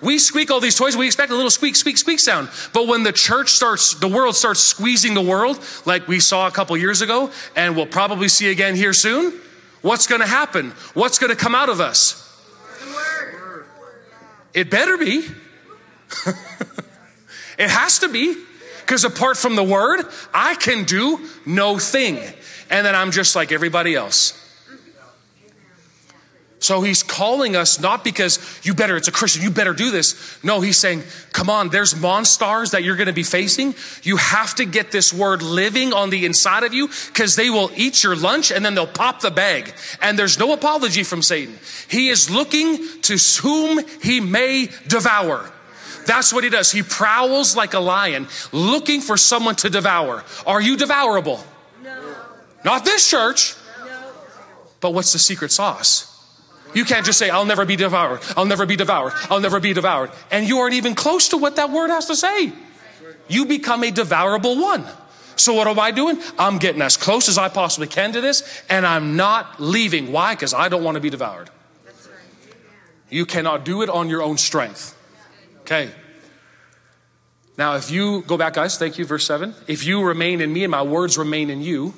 [0.00, 2.48] We squeak all these toys, we expect a little squeak, squeak, squeak sound.
[2.72, 6.50] But when the church starts, the world starts squeezing the world, like we saw a
[6.50, 9.32] couple years ago, and we'll probably see again here soon,
[9.82, 10.70] What's going to happen?
[10.94, 12.24] What's going to come out of us?
[14.54, 15.24] It better be.
[17.58, 18.36] it has to be.
[18.80, 22.18] Because apart from the word, I can do no thing.
[22.70, 24.47] And then I'm just like everybody else.
[26.60, 30.42] So he's calling us not because you better, it's a Christian, you better do this.
[30.42, 33.76] No, he's saying, come on, there's monsters that you're going to be facing.
[34.02, 37.70] You have to get this word living on the inside of you because they will
[37.76, 39.72] eat your lunch and then they'll pop the bag.
[40.02, 41.56] And there's no apology from Satan.
[41.88, 45.52] He is looking to whom he may devour.
[46.06, 46.72] That's what he does.
[46.72, 50.24] He prowls like a lion looking for someone to devour.
[50.46, 51.44] Are you devourable?
[51.84, 52.16] No.
[52.64, 53.54] Not this church.
[53.84, 54.00] No.
[54.80, 56.07] But what's the secret sauce?
[56.74, 58.20] You can't just say, I'll never be devoured.
[58.36, 59.12] I'll never be devoured.
[59.30, 60.10] I'll never be devoured.
[60.30, 62.52] And you aren't even close to what that word has to say.
[63.28, 64.84] You become a devourable one.
[65.36, 66.20] So what am I doing?
[66.38, 70.10] I'm getting as close as I possibly can to this, and I'm not leaving.
[70.10, 70.34] Why?
[70.34, 71.50] Because I don't want to be devoured.
[73.08, 74.96] You cannot do it on your own strength.
[75.60, 75.90] Okay.
[77.56, 79.54] Now, if you go back, guys, thank you, verse 7.
[79.66, 81.94] If you remain in me and my words remain in you,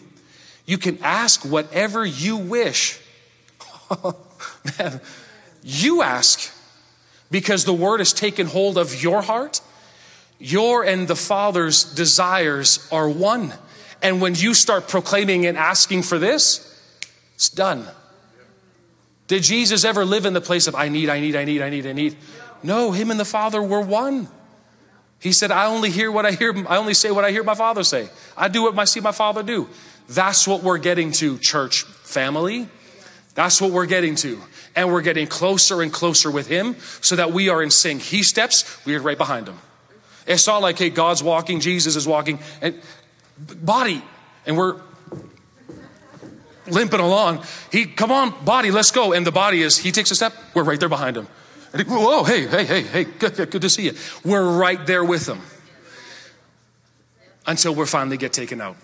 [0.66, 3.00] you can ask whatever you wish.
[4.79, 5.00] Man,
[5.62, 6.53] you ask
[7.31, 9.61] because the word has taken hold of your heart.
[10.38, 13.53] Your and the Father's desires are one.
[14.03, 16.66] And when you start proclaiming and asking for this,
[17.35, 17.87] it's done.
[19.26, 21.70] Did Jesus ever live in the place of, I need, I need, I need, I
[21.70, 22.16] need, I need?
[22.62, 24.29] No, him and the Father were one.
[25.20, 27.55] He said, I only hear what I hear, I only say what I hear my
[27.55, 28.09] Father say.
[28.37, 29.68] I do what I see my Father do.
[30.09, 32.68] That's what we're getting to, church family.
[33.34, 34.40] That's what we're getting to.
[34.76, 38.02] And we're getting closer and closer with Him so that we are in sync.
[38.02, 39.58] He steps, we are right behind Him.
[40.26, 42.80] It's not like, hey, God's walking, Jesus is walking, and
[43.38, 44.02] body,
[44.46, 44.80] and we're
[46.66, 47.44] limping along.
[47.72, 49.12] He, come on, body, let's go.
[49.12, 51.26] And the body is, he takes a step, we're right there behind him.
[51.72, 53.94] And he, whoa, hey, hey, hey, hey, good, good, good to see you.
[54.24, 55.40] We're right there with him
[57.46, 58.76] until we finally get taken out.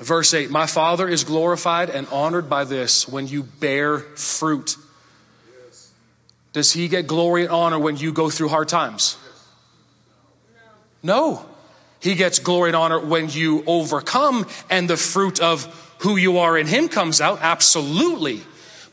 [0.00, 4.76] Verse 8 My Father is glorified and honored by this when you bear fruit.
[6.52, 9.16] Does he get glory and honor when you go through hard times?
[11.02, 11.46] No.
[12.00, 15.64] He gets glory and honor when you overcome and the fruit of
[16.00, 17.38] who you are in him comes out.
[17.42, 18.40] Absolutely.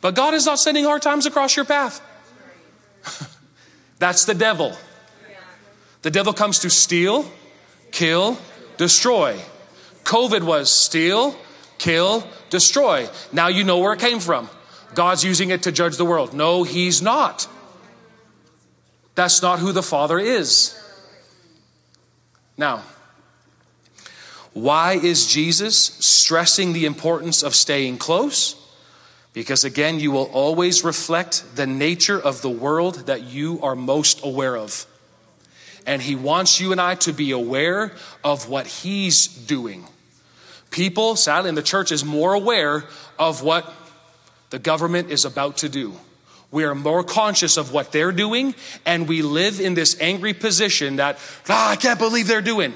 [0.01, 2.01] But God is not sending hard times across your path.
[3.99, 4.75] That's the devil.
[6.01, 7.25] The devil comes to steal,
[7.91, 8.37] kill,
[8.75, 9.39] destroy.
[10.07, 11.35] COVID was steal,
[11.77, 13.09] kill, destroy.
[13.33, 14.49] Now you know where it came from.
[14.95, 16.33] God's using it to judge the world.
[16.33, 17.45] No, he's not.
[19.15, 20.79] That's not who the Father is.
[22.57, 22.83] Now,
[24.53, 28.55] why is Jesus stressing the importance of staying close?
[29.33, 34.23] Because again, you will always reflect the nature of the world that you are most
[34.23, 34.85] aware of.
[35.85, 37.91] And he wants you and I to be aware
[38.23, 39.85] of what he's doing.
[40.71, 42.83] People, sadly, in the church is more aware
[43.17, 43.73] of what
[44.49, 45.93] the government is about to do.
[46.51, 50.97] We are more conscious of what they're doing, and we live in this angry position
[50.97, 51.17] that,
[51.49, 52.73] ah, I can't believe they're doing.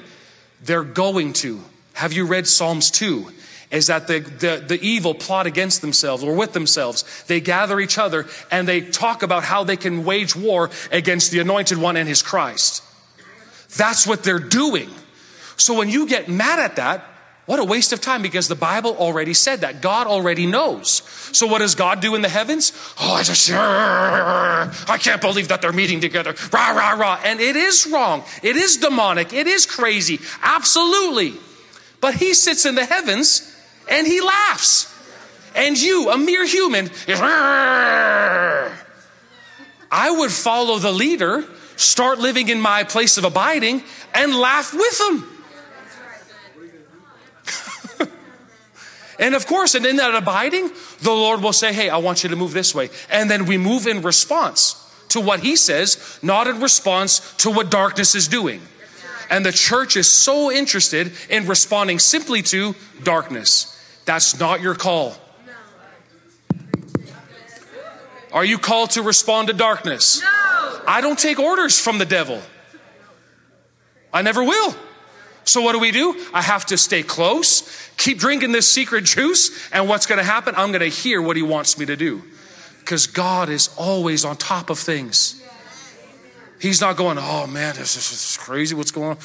[0.62, 1.60] They're going to.
[1.94, 3.30] Have you read Psalms 2?
[3.70, 7.24] Is that the, the, the evil plot against themselves or with themselves.
[7.24, 11.38] They gather each other and they talk about how they can wage war against the
[11.38, 12.82] anointed one and his Christ.
[13.78, 14.90] That's what they're doing.
[15.56, 17.02] So when you get mad at that,
[17.44, 19.82] what a waste of time because the Bible already said that.
[19.82, 21.02] God already knows.
[21.36, 22.72] So what does God do in the heavens?
[23.00, 26.36] Oh, I just, I can't believe that they're meeting together.
[26.52, 27.20] Rah, rah, rah.
[27.24, 28.22] And it is wrong.
[28.44, 29.32] It is demonic.
[29.32, 30.20] It is crazy.
[30.40, 31.34] Absolutely.
[32.00, 33.52] But he sits in the heavens
[33.90, 34.88] and he laughs.
[35.56, 36.90] And you, a mere human,
[39.90, 41.44] I would follow the leader,
[41.76, 43.82] start living in my place of abiding,
[44.14, 45.28] and laugh with them.
[49.18, 50.70] And of course, and in that abiding,
[51.00, 52.90] the Lord will say, Hey, I want you to move this way.
[53.10, 57.70] And then we move in response to what He says, not in response to what
[57.70, 58.62] darkness is doing.
[59.30, 63.68] And the church is so interested in responding simply to darkness.
[64.04, 65.16] That's not your call.
[68.32, 70.22] Are you called to respond to darkness?
[70.22, 70.80] No.
[70.86, 72.40] I don't take orders from the devil.
[74.12, 74.74] I never will.
[75.44, 76.14] So what do we do?
[76.32, 80.54] I have to stay close, keep drinking this secret juice, and what's going to happen?
[80.56, 82.22] I'm going to hear what he wants me to do.
[82.78, 85.42] Because God is always on top of things.
[86.60, 88.74] He's not going, oh man, this is crazy.
[88.74, 89.16] What's going on?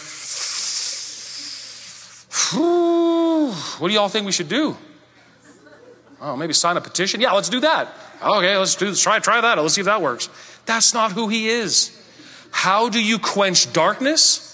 [3.79, 4.77] What do y'all think we should do?
[6.19, 7.21] Oh, maybe sign a petition?
[7.21, 7.93] Yeah, let's do that.
[8.23, 9.57] Okay, let's do try try that.
[9.59, 10.29] Let's see if that works.
[10.65, 11.91] That's not who he is.
[12.49, 14.46] How do you quench darkness?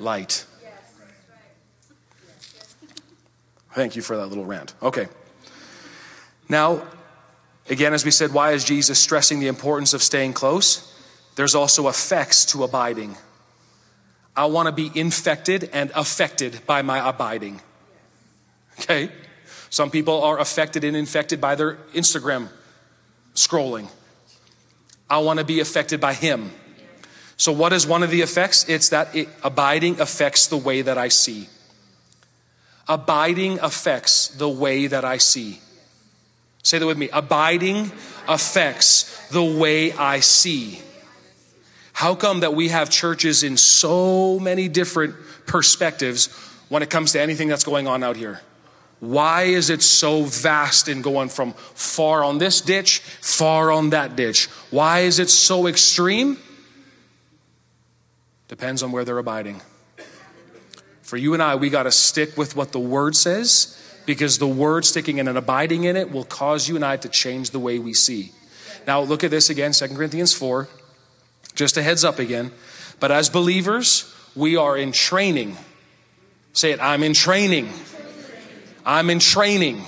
[0.00, 0.44] Light.
[3.74, 4.74] Thank you for that little rant.
[4.82, 5.06] Okay.
[6.48, 6.82] Now,
[7.68, 10.84] again, as we said, why is Jesus stressing the importance of staying close?
[11.36, 13.16] There's also effects to abiding.
[14.34, 17.60] I want to be infected and affected by my abiding.
[18.80, 19.10] Okay?
[19.70, 22.48] Some people are affected and infected by their Instagram
[23.34, 23.88] scrolling.
[25.10, 26.50] I want to be affected by Him.
[27.38, 28.68] So, what is one of the effects?
[28.68, 31.48] It's that it, abiding affects the way that I see.
[32.88, 35.60] Abiding affects the way that I see.
[36.64, 37.08] Say that with me.
[37.12, 37.92] Abiding
[38.26, 40.80] affects the way I see.
[41.92, 45.14] How come that we have churches in so many different
[45.46, 46.26] perspectives
[46.68, 48.40] when it comes to anything that's going on out here?
[48.98, 54.16] Why is it so vast in going from far on this ditch, far on that
[54.16, 54.46] ditch?
[54.70, 56.36] Why is it so extreme?
[58.48, 59.60] Depends on where they're abiding.
[61.02, 64.48] For you and I, we got to stick with what the Word says because the
[64.48, 67.58] Word sticking in and abiding in it will cause you and I to change the
[67.58, 68.32] way we see.
[68.86, 70.68] Now, look at this again, 2 Corinthians 4.
[71.54, 72.52] Just a heads up again.
[73.00, 75.56] But as believers, we are in training.
[76.52, 77.68] Say it, I'm in training.
[78.84, 79.78] I'm in training.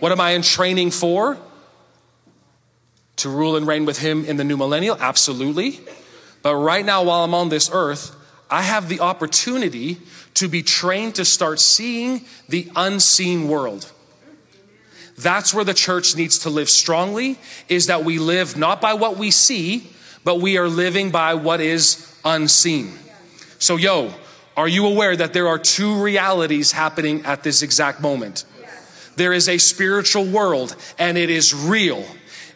[0.00, 1.38] What am I in training for?
[3.16, 4.96] To rule and reign with Him in the new millennial?
[4.98, 5.80] Absolutely.
[6.42, 8.14] But right now, while I'm on this earth,
[8.50, 9.98] I have the opportunity
[10.34, 13.90] to be trained to start seeing the unseen world.
[15.18, 19.16] That's where the church needs to live strongly is that we live not by what
[19.16, 19.90] we see,
[20.22, 22.92] but we are living by what is unseen.
[23.58, 24.12] So, yo,
[24.56, 28.44] are you aware that there are two realities happening at this exact moment?
[29.16, 32.04] There is a spiritual world and it is real.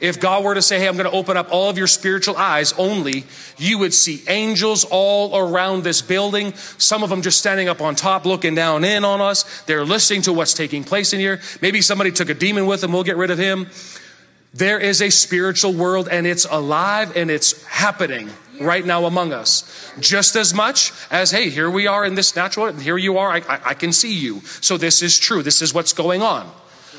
[0.03, 2.37] If God were to say, Hey, I'm going to open up all of your spiritual
[2.37, 3.25] eyes only,
[3.57, 6.55] you would see angels all around this building.
[6.77, 9.63] Some of them just standing up on top, looking down in on us.
[9.63, 11.41] They're listening to what's taking place in here.
[11.61, 12.93] Maybe somebody took a demon with them.
[12.93, 13.69] We'll get rid of him.
[14.53, 18.29] There is a spiritual world and it's alive and it's happening
[18.61, 19.93] right now among us.
[20.01, 23.31] Just as much as, hey, here we are in this natural, and here you are,
[23.31, 24.41] I, I, I, can see you.
[24.61, 25.43] So this is true.
[25.43, 26.53] This is what's going on.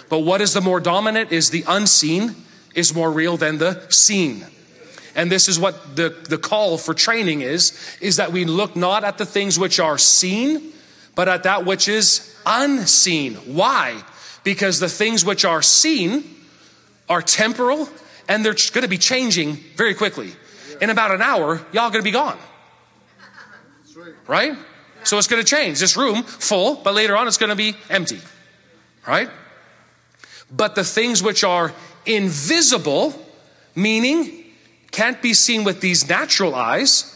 [0.09, 2.42] But what is the more dominant is the unseen
[2.75, 4.45] is more real than the seen.
[5.15, 9.03] And this is what the, the call for training is, is that we look not
[9.03, 10.73] at the things which are seen,
[11.15, 13.35] but at that which is unseen.
[13.35, 14.01] Why?
[14.43, 16.23] Because the things which are seen
[17.07, 17.87] are temporal
[18.27, 20.31] and they're going to be changing very quickly.
[20.81, 22.37] In about an hour, y'all going to be gone.
[24.27, 24.57] Right?
[25.03, 25.79] So it's going to change.
[25.79, 28.19] This room full, but later on it's going to be empty.
[29.07, 29.29] Right?
[30.49, 31.73] But the things which are
[32.05, 33.13] invisible,
[33.75, 34.43] meaning
[34.91, 37.09] can't be seen with these natural eyes.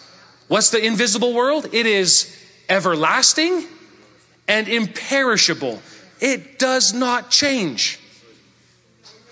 [0.47, 1.67] What's the invisible world?
[1.73, 2.35] It is
[2.69, 3.65] everlasting
[4.47, 5.81] and imperishable.
[6.19, 7.99] It does not change.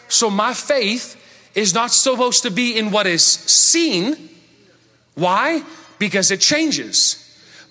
[0.07, 1.21] So my faith
[1.55, 4.29] is not supposed to be in what is seen.
[5.15, 5.63] Why?
[5.97, 7.21] Because it changes.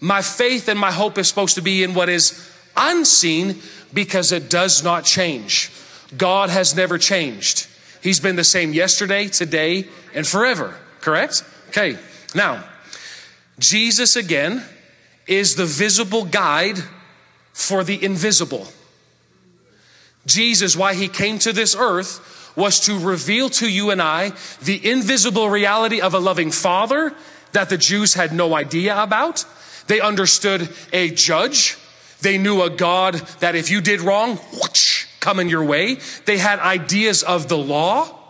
[0.00, 3.60] My faith and my hope is supposed to be in what is unseen
[3.92, 5.70] because it does not change.
[6.16, 7.68] God has never changed.
[8.04, 10.76] He's been the same yesterday, today, and forever.
[11.00, 11.42] Correct?
[11.70, 11.96] Okay.
[12.34, 12.62] Now,
[13.58, 14.62] Jesus again
[15.26, 16.76] is the visible guide
[17.54, 18.68] for the invisible.
[20.26, 24.32] Jesus, why he came to this earth was to reveal to you and I
[24.62, 27.14] the invisible reality of a loving father
[27.52, 29.46] that the Jews had no idea about.
[29.86, 31.78] They understood a judge.
[32.20, 35.96] They knew a God that if you did wrong, whoosh, coming your way.
[36.26, 38.20] They had ideas of the law,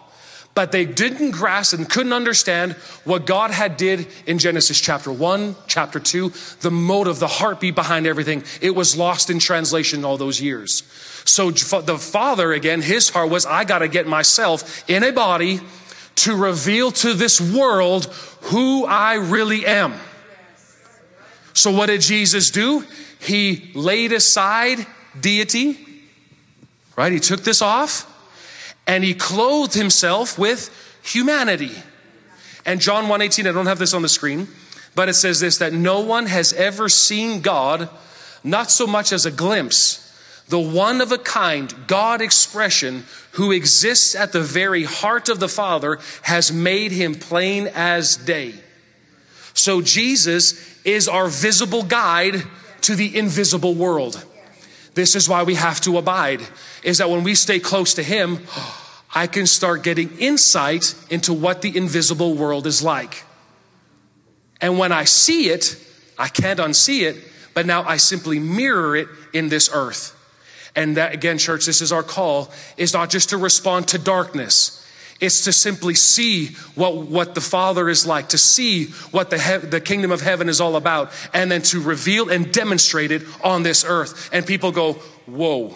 [0.55, 5.57] but they didn't grasp and couldn't understand what God had did in Genesis chapter 1,
[5.67, 8.45] chapter 2, the motive, the heartbeat behind everything.
[8.61, 10.85] It was lost in translation all those years.
[11.25, 15.61] So the father, again, his heart was, I got to get myself in a body
[16.17, 18.05] to reveal to this world
[18.43, 19.95] who I really am.
[21.55, 22.85] So what did Jesus do?
[23.19, 24.87] He laid aside
[25.21, 25.94] deity,
[26.97, 27.13] Right?
[27.13, 28.11] He took this off
[28.87, 30.71] and he clothed himself with
[31.03, 31.73] humanity.
[32.65, 34.49] And John 1:18, I don't have this on the screen,
[34.95, 37.89] but it says this that no one has ever seen God,
[38.43, 40.01] not so much as a glimpse,
[40.49, 45.49] the one of a kind God expression who exists at the very heart of the
[45.49, 48.55] Father has made him plain as day.
[49.55, 52.43] So Jesus is our visible guide
[52.83, 54.23] to the invisible world.
[54.95, 56.41] This is why we have to abide,
[56.83, 58.47] is that when we stay close to Him,
[59.15, 63.25] I can start getting insight into what the invisible world is like.
[64.61, 65.77] And when I see it,
[66.19, 67.17] I can't unsee it,
[67.55, 70.17] but now I simply mirror it in this earth.
[70.77, 74.84] And that, again, church, this is our call, is not just to respond to darkness.
[75.21, 79.67] It's to simply see what, what the Father is like, to see what the, he-
[79.67, 83.63] the kingdom of heaven is all about, and then to reveal and demonstrate it on
[83.63, 84.29] this earth.
[84.33, 84.95] And people go,
[85.27, 85.75] Whoa.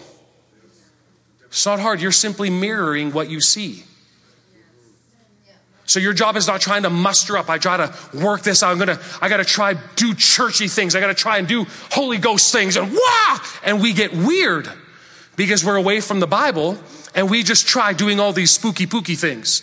[1.47, 2.03] It's not hard.
[2.03, 3.85] You're simply mirroring what you see.
[5.87, 7.49] So your job is not trying to muster up.
[7.49, 8.73] I try to work this out.
[8.73, 10.95] I'm gonna, I gotta try do churchy things.
[10.95, 13.39] I gotta try and do Holy Ghost things and wah!
[13.65, 14.71] And we get weird
[15.37, 16.75] because we're away from the Bible
[17.15, 19.63] and we just try doing all these spooky pooky things.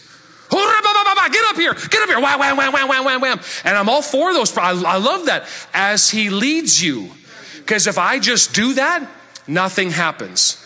[1.32, 3.40] Get up here, get up here, wham, wham, wham, wham, wham, wham, wham.
[3.64, 4.56] And I'm all for those.
[4.58, 7.10] I, I love that as He leads you.
[7.58, 9.10] Because if I just do that,
[9.48, 10.62] nothing happens.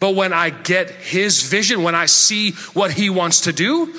[0.00, 3.94] But when I get His vision, when I see what He wants to do,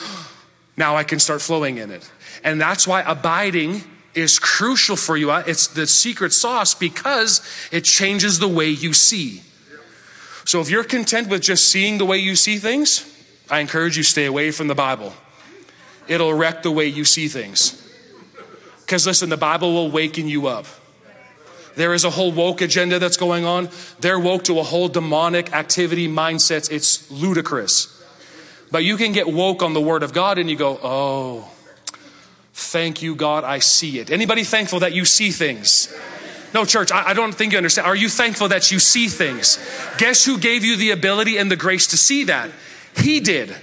[0.76, 2.10] now I can start flowing in it.
[2.44, 3.84] And that's why abiding
[4.16, 5.32] is crucial for you.
[5.32, 9.44] It's the secret sauce because it changes the way you see.
[10.46, 13.06] So if you're content with just seeing the way you see things,
[13.50, 15.14] I encourage you stay away from the Bible.
[16.08, 17.78] It'll wreck the way you see things.
[18.80, 20.66] Because listen, the Bible will waken you up.
[21.76, 23.70] There is a whole woke agenda that's going on.
[24.00, 26.70] They're woke to a whole demonic activity mindsets.
[26.70, 27.98] It's ludicrous.
[28.72, 31.50] But you can get woke on the word of God and you go, "Oh,
[32.54, 35.88] thank you God, I see it." Anybody thankful that you see things?
[36.54, 37.88] No, church, I, I don't think you understand.
[37.88, 39.58] Are you thankful that you see things?
[39.98, 42.52] Guess who gave you the ability and the grace to see that?
[42.98, 43.56] He did.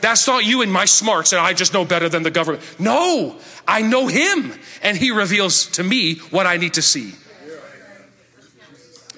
[0.00, 2.62] That's not you and my smarts and I just know better than the government.
[2.78, 3.36] No,
[3.66, 7.14] I know him and he reveals to me what I need to see.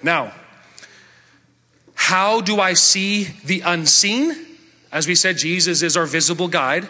[0.03, 0.33] Now,
[1.95, 4.35] how do I see the unseen?
[4.91, 6.89] As we said, Jesus is our visible guide.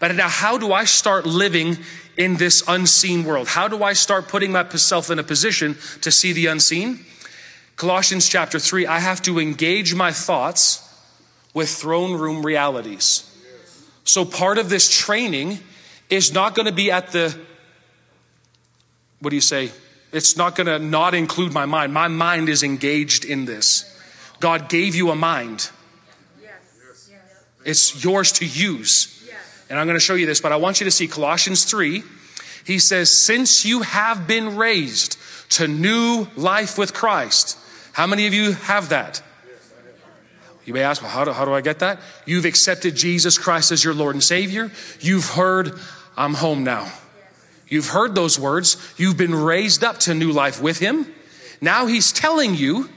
[0.00, 1.78] But now, how do I start living
[2.18, 3.48] in this unseen world?
[3.48, 7.06] How do I start putting myself in a position to see the unseen?
[7.76, 10.84] Colossians chapter 3 I have to engage my thoughts
[11.54, 13.24] with throne room realities.
[14.04, 15.60] So, part of this training
[16.10, 17.38] is not going to be at the,
[19.20, 19.70] what do you say?
[20.12, 21.92] It's not going to not include my mind.
[21.92, 23.84] My mind is engaged in this.
[24.40, 25.70] God gave you a mind.
[27.64, 29.17] It's yours to use.
[29.68, 32.02] And I'm going to show you this, but I want you to see Colossians 3.
[32.64, 35.18] He says, Since you have been raised
[35.50, 37.58] to new life with Christ.
[37.92, 39.22] How many of you have that?
[40.64, 41.98] You may ask, well, how do, how do I get that?
[42.26, 44.70] You've accepted Jesus Christ as your Lord and Savior.
[45.00, 45.72] You've heard,
[46.14, 46.92] I'm home now.
[47.68, 48.76] You've heard those words.
[48.98, 51.06] You've been raised up to new life with Him.
[51.62, 52.90] Now He's telling you,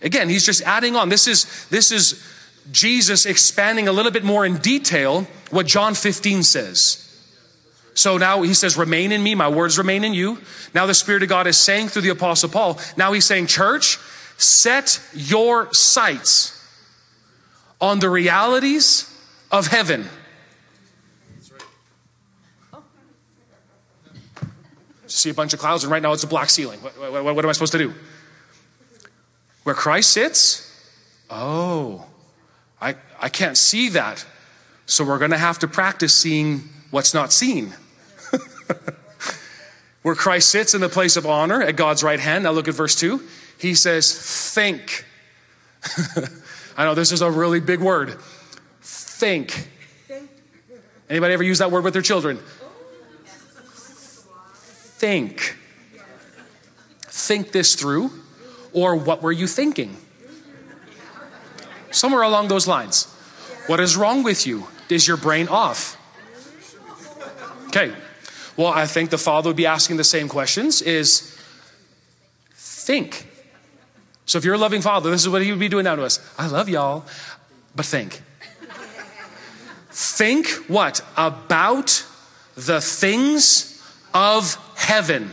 [0.00, 1.10] again, He's just adding on.
[1.10, 2.26] This is, this is
[2.70, 7.06] Jesus expanding a little bit more in detail what John 15 says.
[7.94, 10.38] So now he says, remain in me, my words remain in you.
[10.74, 13.98] Now the Spirit of God is saying through the Apostle Paul, now he's saying, church,
[14.38, 16.56] set your sights
[17.80, 19.06] on the realities
[19.50, 20.08] of heaven.
[25.06, 26.78] See a bunch of clouds, and right now it's a black ceiling.
[26.80, 27.94] What, what, what am I supposed to do?
[29.64, 30.66] Where Christ sits?
[31.28, 32.06] Oh,
[33.20, 34.24] I, can't see that.
[34.86, 37.74] So we're going to have to practice seeing what's not seen.
[40.02, 42.44] Where Christ sits in the place of honor at God's right hand.
[42.44, 43.22] Now look at verse 2.
[43.58, 45.04] He says, Think.
[46.76, 48.16] I know this is a really big word.
[48.80, 49.68] Think.
[51.08, 52.38] Anybody ever use that word with their children?
[55.00, 55.56] Think.
[57.02, 58.10] Think this through.
[58.72, 59.96] Or what were you thinking?
[61.90, 63.09] Somewhere along those lines.
[63.70, 64.66] What is wrong with you?
[64.88, 65.96] Is your brain off?
[67.68, 67.92] Okay.
[68.56, 71.38] Well, I think the father would be asking the same questions is
[72.56, 73.28] think.
[74.26, 76.02] So if you're a loving father, this is what he would be doing now to
[76.02, 76.18] us.
[76.36, 77.04] I love y'all,
[77.76, 78.20] but think.
[79.90, 81.00] think what?
[81.16, 82.04] About
[82.56, 83.80] the things
[84.12, 85.30] of heaven.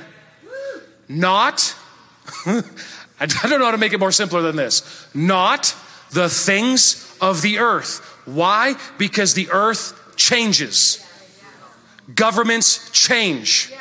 [1.10, 1.76] Not,
[2.46, 5.10] I don't know how to make it more simpler than this.
[5.16, 5.76] Not
[6.12, 8.07] the things of the earth.
[8.28, 8.76] Why?
[8.98, 11.04] Because the earth changes.
[12.14, 13.72] Governments change.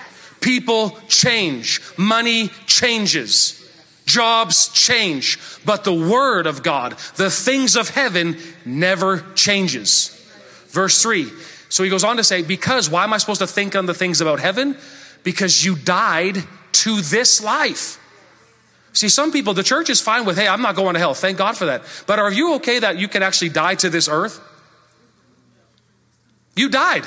[0.40, 1.82] People change.
[1.97, 3.68] Money changes.
[4.07, 5.38] Jobs change.
[5.64, 10.11] But the Word of God, the things of heaven, never changes.
[10.68, 11.28] Verse 3.
[11.68, 13.94] So he goes on to say, Because, why am I supposed to think on the
[13.94, 14.76] things about heaven?
[15.24, 16.36] Because you died
[16.72, 17.99] to this life.
[18.97, 21.12] See, some people, the church is fine with, hey, I'm not going to hell.
[21.12, 21.82] Thank God for that.
[22.07, 24.40] But are you okay that you can actually die to this earth?
[26.57, 27.05] You died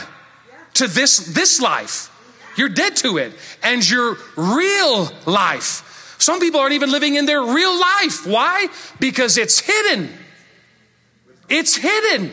[0.75, 2.15] to this, this life.
[2.55, 3.33] You're dead to it.
[3.63, 6.15] And your real life.
[6.19, 8.27] Some people aren't even living in their real life.
[8.27, 8.67] Why?
[8.99, 10.15] Because it's hidden.
[11.49, 12.31] It's hidden.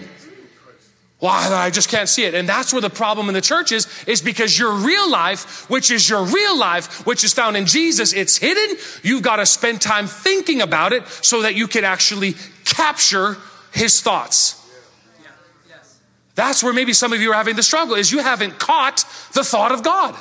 [1.18, 1.48] Why?
[1.50, 2.34] I just can't see it.
[2.34, 5.90] And that's where the problem in the church is, is because your real life, which
[5.90, 8.76] is your real life, which is found in Jesus, it's hidden.
[9.02, 13.38] You've got to spend time thinking about it so that you can actually capture
[13.72, 14.62] his thoughts.
[16.34, 19.42] That's where maybe some of you are having the struggle is you haven't caught the
[19.42, 20.14] thought of God.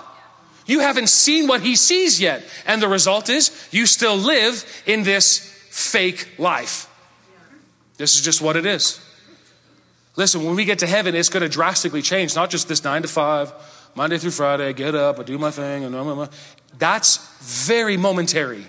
[0.65, 2.41] You haven't seen what he sees yet.
[2.65, 5.39] And the result is you still live in this
[5.69, 6.89] fake life.
[7.97, 9.04] This is just what it is.
[10.15, 12.35] Listen, when we get to heaven, it's going to drastically change.
[12.35, 13.53] Not just this nine to five,
[13.95, 16.27] Monday through Friday, I get up, I do my thing, and blah, blah, blah.
[16.77, 17.17] that's
[17.67, 18.65] very momentary.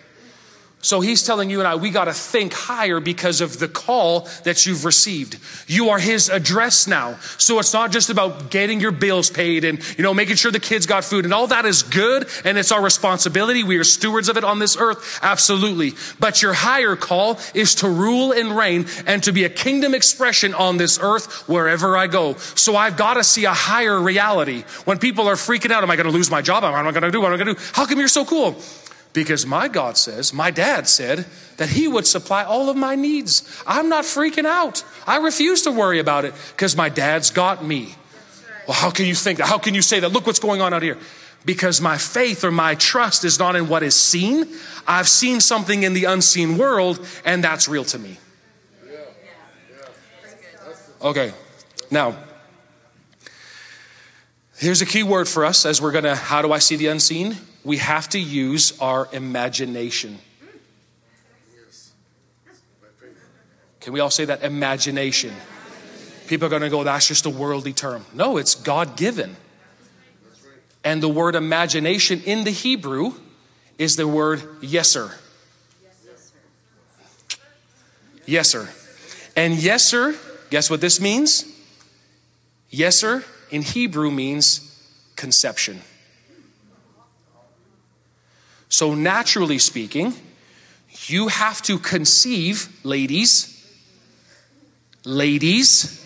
[0.87, 4.29] So he's telling you and I, we got to think higher because of the call
[4.45, 5.37] that you've received.
[5.67, 7.17] You are his address now.
[7.39, 10.61] So it's not just about getting your bills paid and, you know, making sure the
[10.61, 12.29] kids got food and all that is good.
[12.45, 13.65] And it's our responsibility.
[13.65, 15.19] We are stewards of it on this earth.
[15.23, 15.95] Absolutely.
[16.21, 20.55] But your higher call is to rule and reign and to be a kingdom expression
[20.55, 22.35] on this earth wherever I go.
[22.55, 24.63] So I've got to see a higher reality.
[24.85, 26.63] When people are freaking out, am I going to lose my job?
[26.63, 27.21] Am I going to do?
[27.21, 27.69] What am I going to do?
[27.73, 28.63] How come you're so cool?
[29.17, 31.25] Because my God says, my dad said
[31.57, 33.63] that he would supply all of my needs.
[33.67, 34.85] I'm not freaking out.
[35.07, 37.95] I refuse to worry about it because my dad's got me.
[38.69, 39.47] Well, how can you think that?
[39.47, 40.11] How can you say that?
[40.11, 40.99] Look what's going on out here.
[41.47, 44.53] Because my faith or my trust is not in what is seen.
[44.87, 48.19] I've seen something in the unseen world, and that's real to me.
[51.01, 51.33] Okay,
[51.91, 52.19] now,
[54.59, 57.39] here's a key word for us as we're gonna, how do I see the unseen?
[57.67, 60.21] We have to use our imagination.
[63.81, 64.45] Can we all say that?
[64.45, 65.35] Imagination.
[66.29, 68.07] People are going to go, that's just a worldly term.
[68.15, 69.37] No, it's God given.
[70.85, 73.15] And the word imagination in the Hebrew
[73.79, 75.13] is the word yeser.
[78.29, 78.69] Yeser.
[79.37, 80.17] And yeser,
[80.51, 81.45] guess what this means?
[82.73, 84.81] Yeser in Hebrew means
[85.17, 85.81] conception.
[88.77, 90.13] So, naturally speaking,
[91.07, 93.67] you have to conceive, ladies,
[95.03, 96.05] ladies,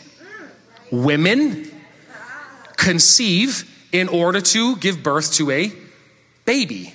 [0.93, 1.69] women,
[2.77, 5.73] conceive in order to give birth to a
[6.45, 6.95] baby.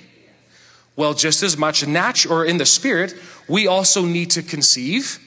[0.96, 3.12] Well, just as much natural or in the spirit,
[3.46, 5.18] we also need to conceive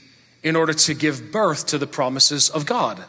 [0.42, 3.06] in order to give birth to the promises of God.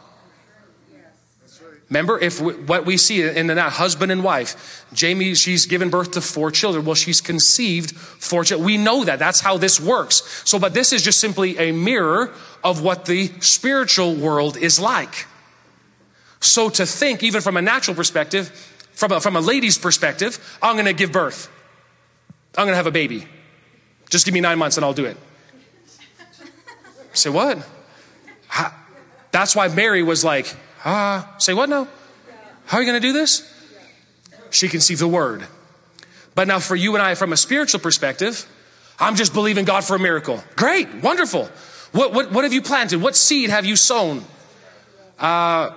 [1.91, 6.11] Remember, if we, what we see in that husband and wife, Jamie, she's given birth
[6.11, 6.85] to four children.
[6.85, 8.65] Well, she's conceived four children.
[8.65, 9.19] We know that.
[9.19, 10.41] That's how this works.
[10.45, 12.33] So, but this is just simply a mirror
[12.63, 15.27] of what the spiritual world is like.
[16.39, 18.47] So, to think, even from a natural perspective,
[18.93, 21.49] from a, from a lady's perspective, I'm going to give birth.
[22.57, 23.27] I'm going to have a baby.
[24.09, 25.17] Just give me nine months and I'll do it.
[27.11, 27.67] Say what?
[28.47, 28.73] How?
[29.31, 31.87] That's why Mary was like, Ah, say what now?
[32.65, 33.47] How are you going to do this?
[34.49, 35.45] She conceived the word.
[36.35, 38.47] But now, for you and I, from a spiritual perspective,
[38.99, 40.43] I'm just believing God for a miracle.
[40.55, 41.49] Great, wonderful.
[41.91, 43.01] What, what, what have you planted?
[43.01, 44.23] What seed have you sown?
[45.19, 45.71] Uh,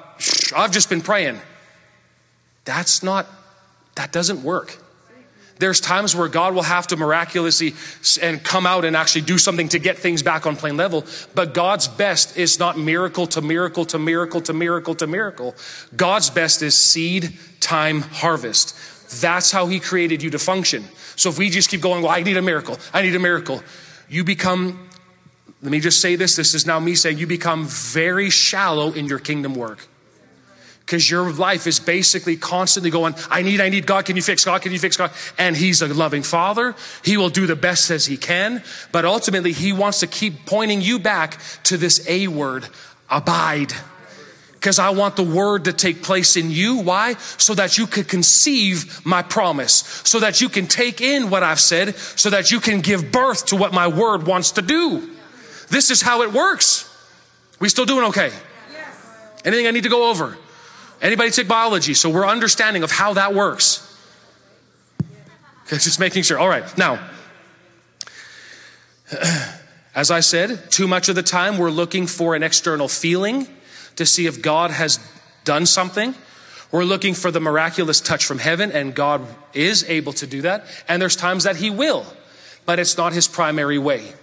[0.55, 1.41] I've just been praying.
[2.65, 3.27] That's not,
[3.97, 4.79] that doesn't work.
[5.59, 7.75] There's times where God will have to miraculously
[8.21, 11.05] and come out and actually do something to get things back on plane level.
[11.35, 15.55] But God's best is not miracle to miracle to miracle to miracle to miracle.
[15.95, 19.21] God's best is seed, time, harvest.
[19.21, 20.85] That's how He created you to function.
[21.15, 23.63] So if we just keep going, well, I need a miracle, I need a miracle,
[24.09, 24.89] you become,
[25.63, 29.07] let me just say this this is now me saying, you become very shallow in
[29.07, 29.87] your kingdom work
[30.85, 34.05] because your life is basically constantly going, I need, I need God.
[34.05, 34.61] Can you fix God?
[34.61, 35.13] Can you fix God?
[35.39, 36.75] And He's a loving Father.
[37.03, 38.63] He will do the best as He can.
[38.93, 42.69] But ultimately, He wants to keep pointing you back to this A word,
[43.09, 43.73] abide.
[44.53, 46.77] Because I want the word to take place in you.
[46.77, 47.15] Why?
[47.39, 50.03] So that you can conceive my promise.
[50.05, 51.97] So that you can take in what I've said.
[51.97, 55.11] So that you can give birth to what my word wants to do.
[55.71, 56.91] This is how it works.
[57.59, 58.31] We still doing okay?
[59.45, 60.39] Anything I need to go over?
[61.05, 61.93] Anybody take biology?
[61.93, 63.83] So we're understanding of how that works.
[65.67, 66.39] Okay, just making sure.
[66.39, 66.99] All right, now,
[69.95, 73.47] as I said, too much of the time we're looking for an external feeling
[73.97, 74.99] to see if God has
[75.45, 76.15] done something.
[76.73, 79.21] We're looking for the miraculous touch from heaven, and God
[79.53, 80.65] is able to do that.
[80.89, 82.07] And there's times that He will,
[82.65, 84.15] but it's not His primary way.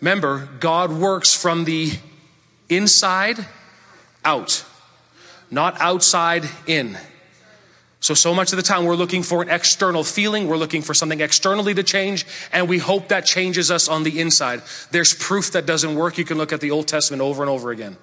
[0.00, 1.90] Remember, God works from the
[2.68, 3.48] inside
[4.24, 4.64] out
[5.50, 6.96] not outside in.
[8.02, 10.94] So, so much of the time we're looking for an external feeling, we're looking for
[10.94, 14.62] something externally to change, and we hope that changes us on the inside.
[14.90, 16.16] There's proof that doesn't work.
[16.16, 17.98] You can look at the Old Testament over and over again.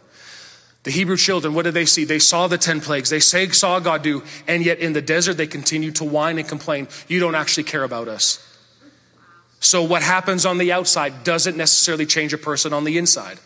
[0.83, 2.05] The Hebrew children, what did they see?
[2.05, 3.09] They saw the 10 plagues.
[3.09, 6.87] They saw God do, and yet in the desert they continued to whine and complain.
[7.07, 8.43] You don't actually care about us.
[9.59, 13.39] So, what happens on the outside doesn't necessarily change a person on the inside.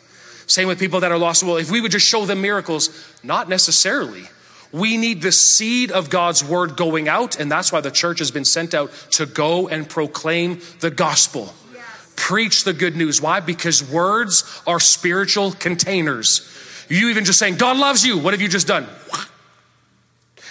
[0.47, 1.43] Same with people that are lost.
[1.43, 2.89] Well, if we would just show them miracles,
[3.23, 4.23] not necessarily.
[4.71, 8.31] We need the seed of God's word going out, and that's why the church has
[8.31, 11.53] been sent out to go and proclaim the gospel.
[11.73, 12.13] Yes.
[12.15, 13.21] Preach the good news.
[13.21, 13.41] Why?
[13.41, 16.47] Because words are spiritual containers.
[16.87, 18.17] You even just saying, God loves you.
[18.17, 18.87] What have you just done?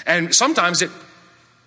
[0.06, 0.90] And sometimes it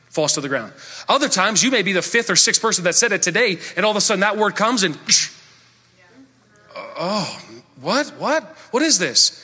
[0.09, 0.73] falls to the ground.
[1.09, 3.83] Other times, you may be the fifth or sixth person that said it today, and
[3.83, 4.97] all of a sudden that word comes and,
[6.75, 7.39] oh,
[7.83, 8.07] what?
[8.17, 8.43] What?
[8.71, 9.39] What is this?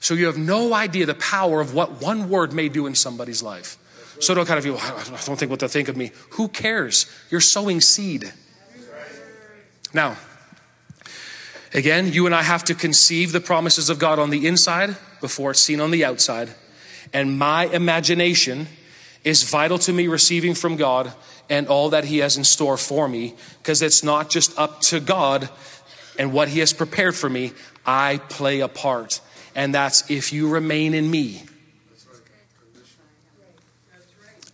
[0.00, 3.42] So you have no idea the power of what one word may do in somebody's
[3.42, 3.78] life.
[4.20, 6.10] So don't kind of feel, I don't think what they'll think of me.
[6.30, 7.06] Who cares?
[7.30, 8.32] You're sowing seed.
[9.94, 10.16] Now,
[11.74, 15.52] again, you and I have to conceive the promises of God on the inside before
[15.52, 16.54] it's seen on the outside.
[17.12, 18.68] And my imagination
[19.24, 21.12] is vital to me receiving from God
[21.48, 25.00] and all that He has in store for me because it's not just up to
[25.00, 25.48] God
[26.18, 27.52] and what He has prepared for me.
[27.86, 29.20] I play a part.
[29.54, 31.42] And that's if you remain in me.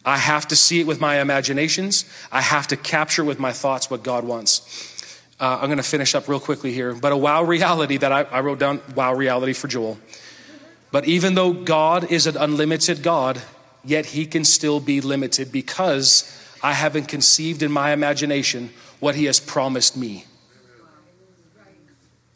[0.04, 2.06] I have to see it with my imaginations.
[2.32, 4.62] I have to capture with my thoughts what God wants.
[5.38, 6.94] Uh, I'm going to finish up real quickly here.
[6.94, 9.98] But a wow reality that I, I wrote down wow reality for Joel.
[10.90, 13.42] But even though God is an unlimited God,
[13.84, 19.26] yet he can still be limited because I haven't conceived in my imagination what he
[19.26, 20.24] has promised me.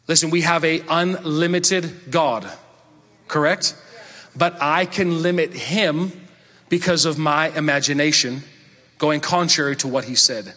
[0.07, 2.51] Listen, we have a unlimited God,
[3.27, 3.75] correct?
[4.35, 6.11] But I can limit him
[6.69, 8.43] because of my imagination
[8.97, 10.53] going contrary to what he said.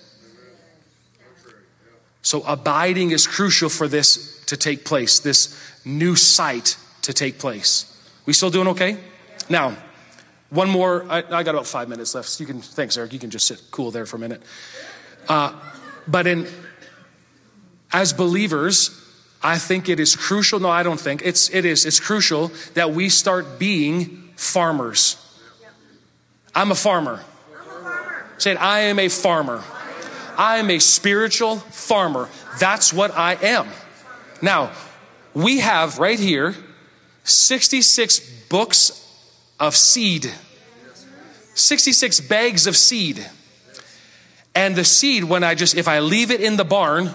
[2.22, 7.92] So abiding is crucial for this to take place, this new sight to take place.
[8.24, 8.98] We still doing okay?
[9.48, 9.76] Now,
[10.50, 11.04] one more.
[11.10, 12.40] I, I got about five minutes left.
[12.40, 13.12] You can, thanks, Eric.
[13.12, 14.42] You can just sit cool there for a minute.
[15.28, 15.52] Uh,
[16.08, 16.48] but in
[17.92, 18.90] as believers,
[19.46, 20.58] I think it is crucial.
[20.58, 21.86] No, I don't think it's it is.
[21.86, 25.22] It's crucial that we start being farmers.
[26.52, 27.22] I'm a farmer.
[28.38, 29.62] Say I am a farmer.
[30.36, 32.28] I am a spiritual farmer.
[32.58, 33.68] That's what I am.
[34.42, 34.72] Now,
[35.32, 36.56] we have right here
[37.22, 38.18] 66
[38.48, 39.00] books
[39.60, 40.28] of seed,
[41.54, 43.24] 66 bags of seed.
[44.56, 47.14] And the seed, when I just, if I leave it in the barn,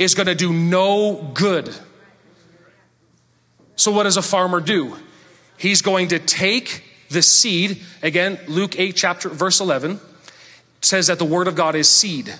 [0.00, 1.72] is going to do no good.
[3.76, 4.96] So, what does a farmer do?
[5.58, 10.00] He's going to take the seed, again, Luke 8, chapter, verse 11,
[10.80, 12.34] says that the word of God is seed.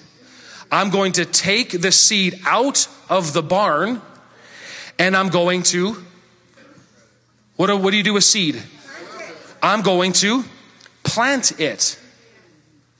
[0.72, 4.00] I'm going to take the seed out of the barn
[4.98, 6.02] and I'm going to,
[7.56, 8.62] what do, what do you do with seed?
[9.62, 10.44] I'm going to
[11.02, 11.98] plant it.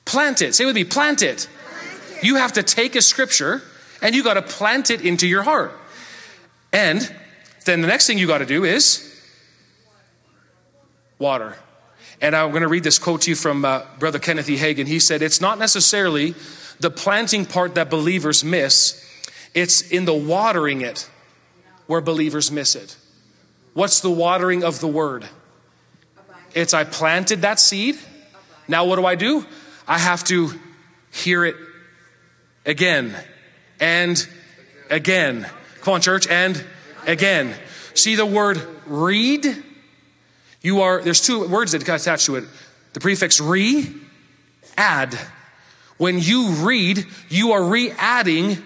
[0.05, 0.55] Plant it.
[0.55, 1.49] Say with me, plant it.
[2.23, 3.63] You have to take a scripture
[4.03, 5.73] and you got to plant it into your heart.
[6.73, 7.01] And
[7.65, 9.07] then the next thing you got to do is
[11.19, 11.57] water.
[12.21, 14.57] And I'm going to read this quote to you from uh, Brother Kenneth E.
[14.57, 14.87] Hagin.
[14.87, 16.35] He said, It's not necessarily
[16.81, 19.07] the planting part that believers miss,
[19.55, 21.09] it's in the watering it
[21.87, 22.97] where believers miss it.
[23.75, 25.29] What's the watering of the word?
[26.55, 27.99] It's I planted that seed.
[28.69, 29.45] Now what do I do?
[29.87, 30.53] I have to
[31.11, 31.57] hear it
[32.65, 33.17] again
[33.81, 34.29] and
[34.91, 35.49] again.
[35.81, 36.63] Come on, church, and
[37.07, 37.55] again.
[37.95, 39.65] See the word read?
[40.61, 42.45] You are, there's two words that attach to it.
[42.93, 43.93] The prefix re,
[44.77, 45.19] add.
[45.97, 48.59] When you read, you are re adding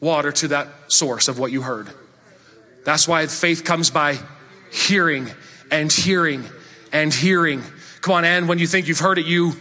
[0.00, 1.88] water to that source of what you heard.
[2.84, 4.18] That's why faith comes by
[4.70, 5.28] hearing
[5.70, 6.44] and hearing
[6.92, 7.62] and hearing.
[8.00, 9.54] Come on, and when you think you've heard it, you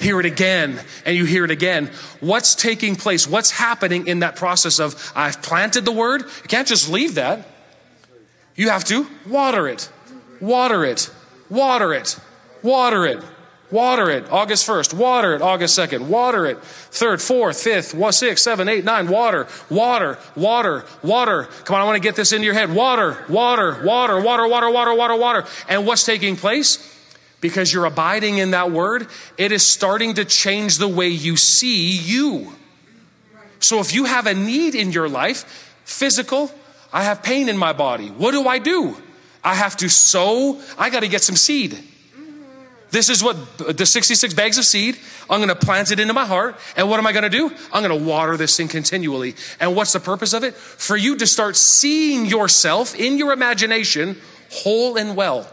[0.00, 1.90] hear it again and you hear it again.
[2.20, 3.28] What's taking place?
[3.28, 6.22] What's happening in that process of I've planted the word?
[6.22, 7.46] You can't just leave that.
[8.56, 9.90] You have to water it,
[10.40, 11.10] water it,
[11.48, 12.18] water it,
[12.62, 13.22] water it.
[13.70, 18.82] Water it August 1st, water it August 2nd, water it 3rd, 4th, 5th, 6th, 7th,
[18.82, 21.44] 8th, 9th, water, water, water, water.
[21.64, 22.74] Come on, I want to get this into your head.
[22.74, 25.44] Water, water, water, water, water, water, water, water.
[25.68, 26.99] And what's taking place?
[27.40, 31.96] Because you're abiding in that word, it is starting to change the way you see
[31.96, 32.52] you.
[33.60, 36.50] So if you have a need in your life, physical,
[36.92, 38.08] I have pain in my body.
[38.08, 38.96] What do I do?
[39.42, 41.78] I have to sow, I got to get some seed.
[42.90, 46.24] This is what the 66 bags of seed, I'm going to plant it into my
[46.26, 46.56] heart.
[46.76, 47.48] And what am I going to do?
[47.72, 49.36] I'm going to water this thing continually.
[49.60, 50.54] And what's the purpose of it?
[50.54, 54.18] For you to start seeing yourself in your imagination
[54.50, 55.48] whole and well.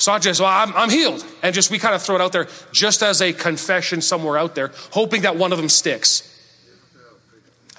[0.00, 1.22] It's not just, well, I'm, I'm healed.
[1.42, 4.54] And just, we kind of throw it out there just as a confession somewhere out
[4.54, 6.26] there, hoping that one of them sticks.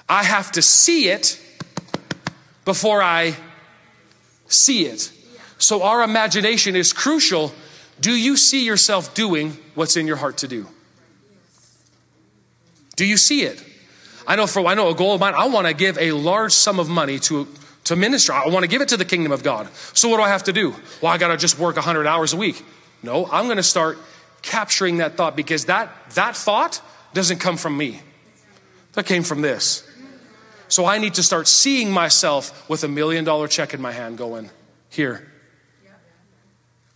[0.08, 1.40] I have to see it
[2.64, 3.34] before I
[4.46, 5.10] see it.
[5.58, 7.52] So our imagination is crucial
[8.00, 10.68] do you see yourself doing what's in your heart to do?
[12.94, 13.64] Do you see it?
[14.28, 16.52] I know for I know a goal of mine, I want to give a large
[16.52, 17.48] sum of money to
[17.84, 18.32] to minister.
[18.32, 19.68] I want to give it to the kingdom of God.
[19.92, 20.74] So what do I have to do?
[21.00, 22.64] Well, I got to just work 100 hours a week.
[23.02, 23.98] No, I'm going to start
[24.42, 26.80] capturing that thought because that, that thought
[27.14, 28.00] doesn't come from me.
[28.92, 29.88] That came from this.
[30.68, 34.16] So I need to start seeing myself with a million dollar check in my hand
[34.16, 34.50] going,
[34.88, 35.28] here.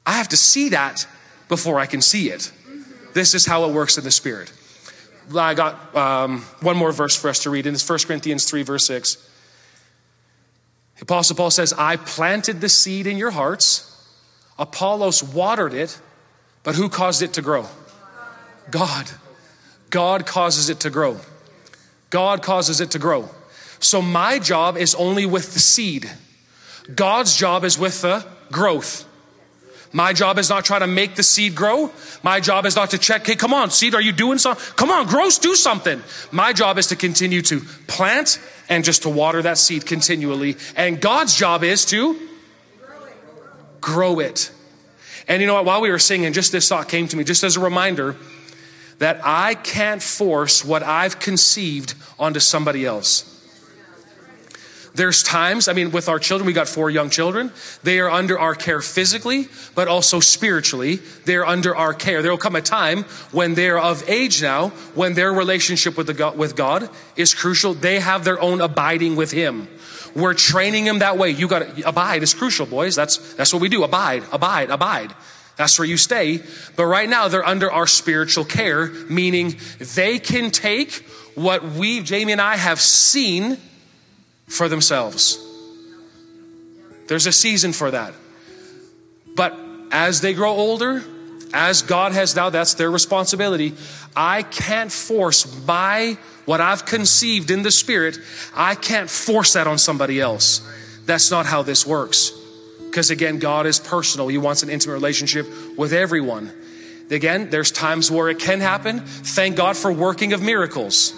[0.05, 1.07] I have to see that
[1.49, 2.53] before I can see it.
[3.13, 4.53] This is how it works in the Spirit.
[5.35, 8.63] I got um, one more verse for us to read, and it's 1 Corinthians 3,
[8.63, 9.26] verse 6.
[10.97, 13.93] The Apostle Paul says, I planted the seed in your hearts,
[14.59, 16.01] Apollos watered it,
[16.63, 17.67] but who caused it to grow?
[18.71, 19.11] God.
[19.91, 21.21] God causes it to grow.
[22.11, 23.29] God causes it to grow.
[23.79, 26.11] So my job is only with the seed.
[26.95, 29.07] God's job is with the growth.
[29.97, 31.91] My job is not try to make the seed grow.
[32.23, 34.63] My job is not to check, hey, come on, seed, are you doing something?
[34.77, 36.03] Come on, grows, do something.
[36.31, 38.39] My job is to continue to plant
[38.69, 40.59] and just to water that seed continually.
[40.77, 42.21] And God's job is to
[43.81, 44.51] grow it.
[45.29, 45.65] And you know what?
[45.65, 48.17] While we were singing, just this thought came to me, just as a reminder
[48.99, 53.36] that I can't force what I've conceived onto somebody else.
[54.97, 57.53] There's times, I mean, with our children, we got four young children.
[57.83, 60.97] They are under our care physically, but also spiritually.
[61.27, 62.23] They're under our care.
[62.23, 66.15] There will come a time when they're of age now, when their relationship with, the
[66.15, 67.75] God, with God is crucial.
[67.75, 69.69] They have their own abiding with Him.
[70.15, 71.29] We're training them that way.
[71.29, 72.95] You got to abide is crucial, boys.
[72.95, 73.85] That's, that's what we do.
[73.85, 75.13] Abide, abide, abide.
[75.57, 76.41] That's where you stay.
[76.75, 79.57] But right now, they're under our spiritual care, meaning
[79.95, 83.59] they can take what we, Jamie and I, have seen
[84.47, 85.43] for themselves.
[87.09, 88.15] There's a season for that.
[89.35, 89.59] But
[89.93, 91.05] as they grow older,
[91.53, 93.75] as God has now, that's their responsibility.
[94.17, 98.19] I can't force my, what I've conceived in the Spirit,
[98.55, 100.67] I can't force that on somebody else.
[101.05, 102.33] That's not how this works.
[102.85, 104.29] Because again, God is personal.
[104.29, 106.51] He wants an intimate relationship with everyone.
[107.11, 109.01] Again, there's times where it can happen.
[109.01, 111.13] Thank God for working of miracles.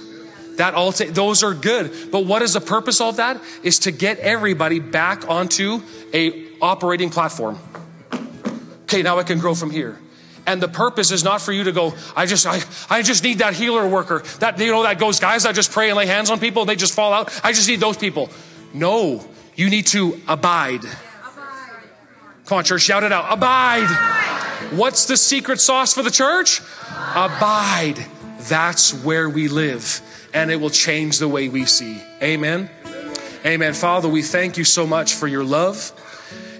[0.58, 2.10] That all those are good.
[2.10, 3.40] But what is the purpose of that?
[3.62, 5.82] Is to get everybody back onto
[6.12, 7.60] a operating platform.
[8.82, 10.00] Okay, now I can grow from here.
[10.48, 13.38] And the purpose is not for you to go, I just I, I just need
[13.38, 14.24] that healer worker.
[14.40, 16.68] That you know that goes guys i just pray and lay hands on people, and
[16.68, 17.40] they just fall out.
[17.44, 18.28] I just need those people.
[18.74, 20.82] No, you need to abide.
[22.46, 23.26] Come on, church, shout it out.
[23.30, 23.88] Abide.
[24.72, 26.62] What's the secret sauce for the church?
[27.14, 28.04] Abide.
[28.48, 30.02] That's where we live
[30.38, 32.00] and it will change the way we see.
[32.22, 32.70] Amen.
[33.44, 33.74] Amen.
[33.74, 35.92] Father, we thank you so much for your love.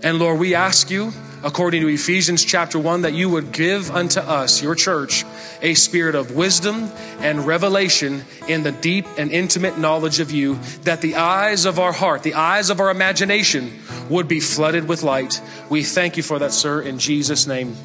[0.03, 1.13] And Lord, we ask you,
[1.45, 5.25] according to Ephesians chapter 1, that you would give unto us, your church,
[5.63, 11.01] a spirit of wisdom and revelation in the deep and intimate knowledge of you, that
[11.01, 13.73] the eyes of our heart, the eyes of our imagination
[14.11, 15.41] would be flooded with light.
[15.71, 17.77] We thank you for that, sir, in Jesus' name.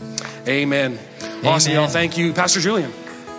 [0.48, 0.98] Amen.
[1.22, 1.46] Amen.
[1.46, 1.88] Awesome, y'all.
[1.88, 2.92] Thank you, Pastor Julian.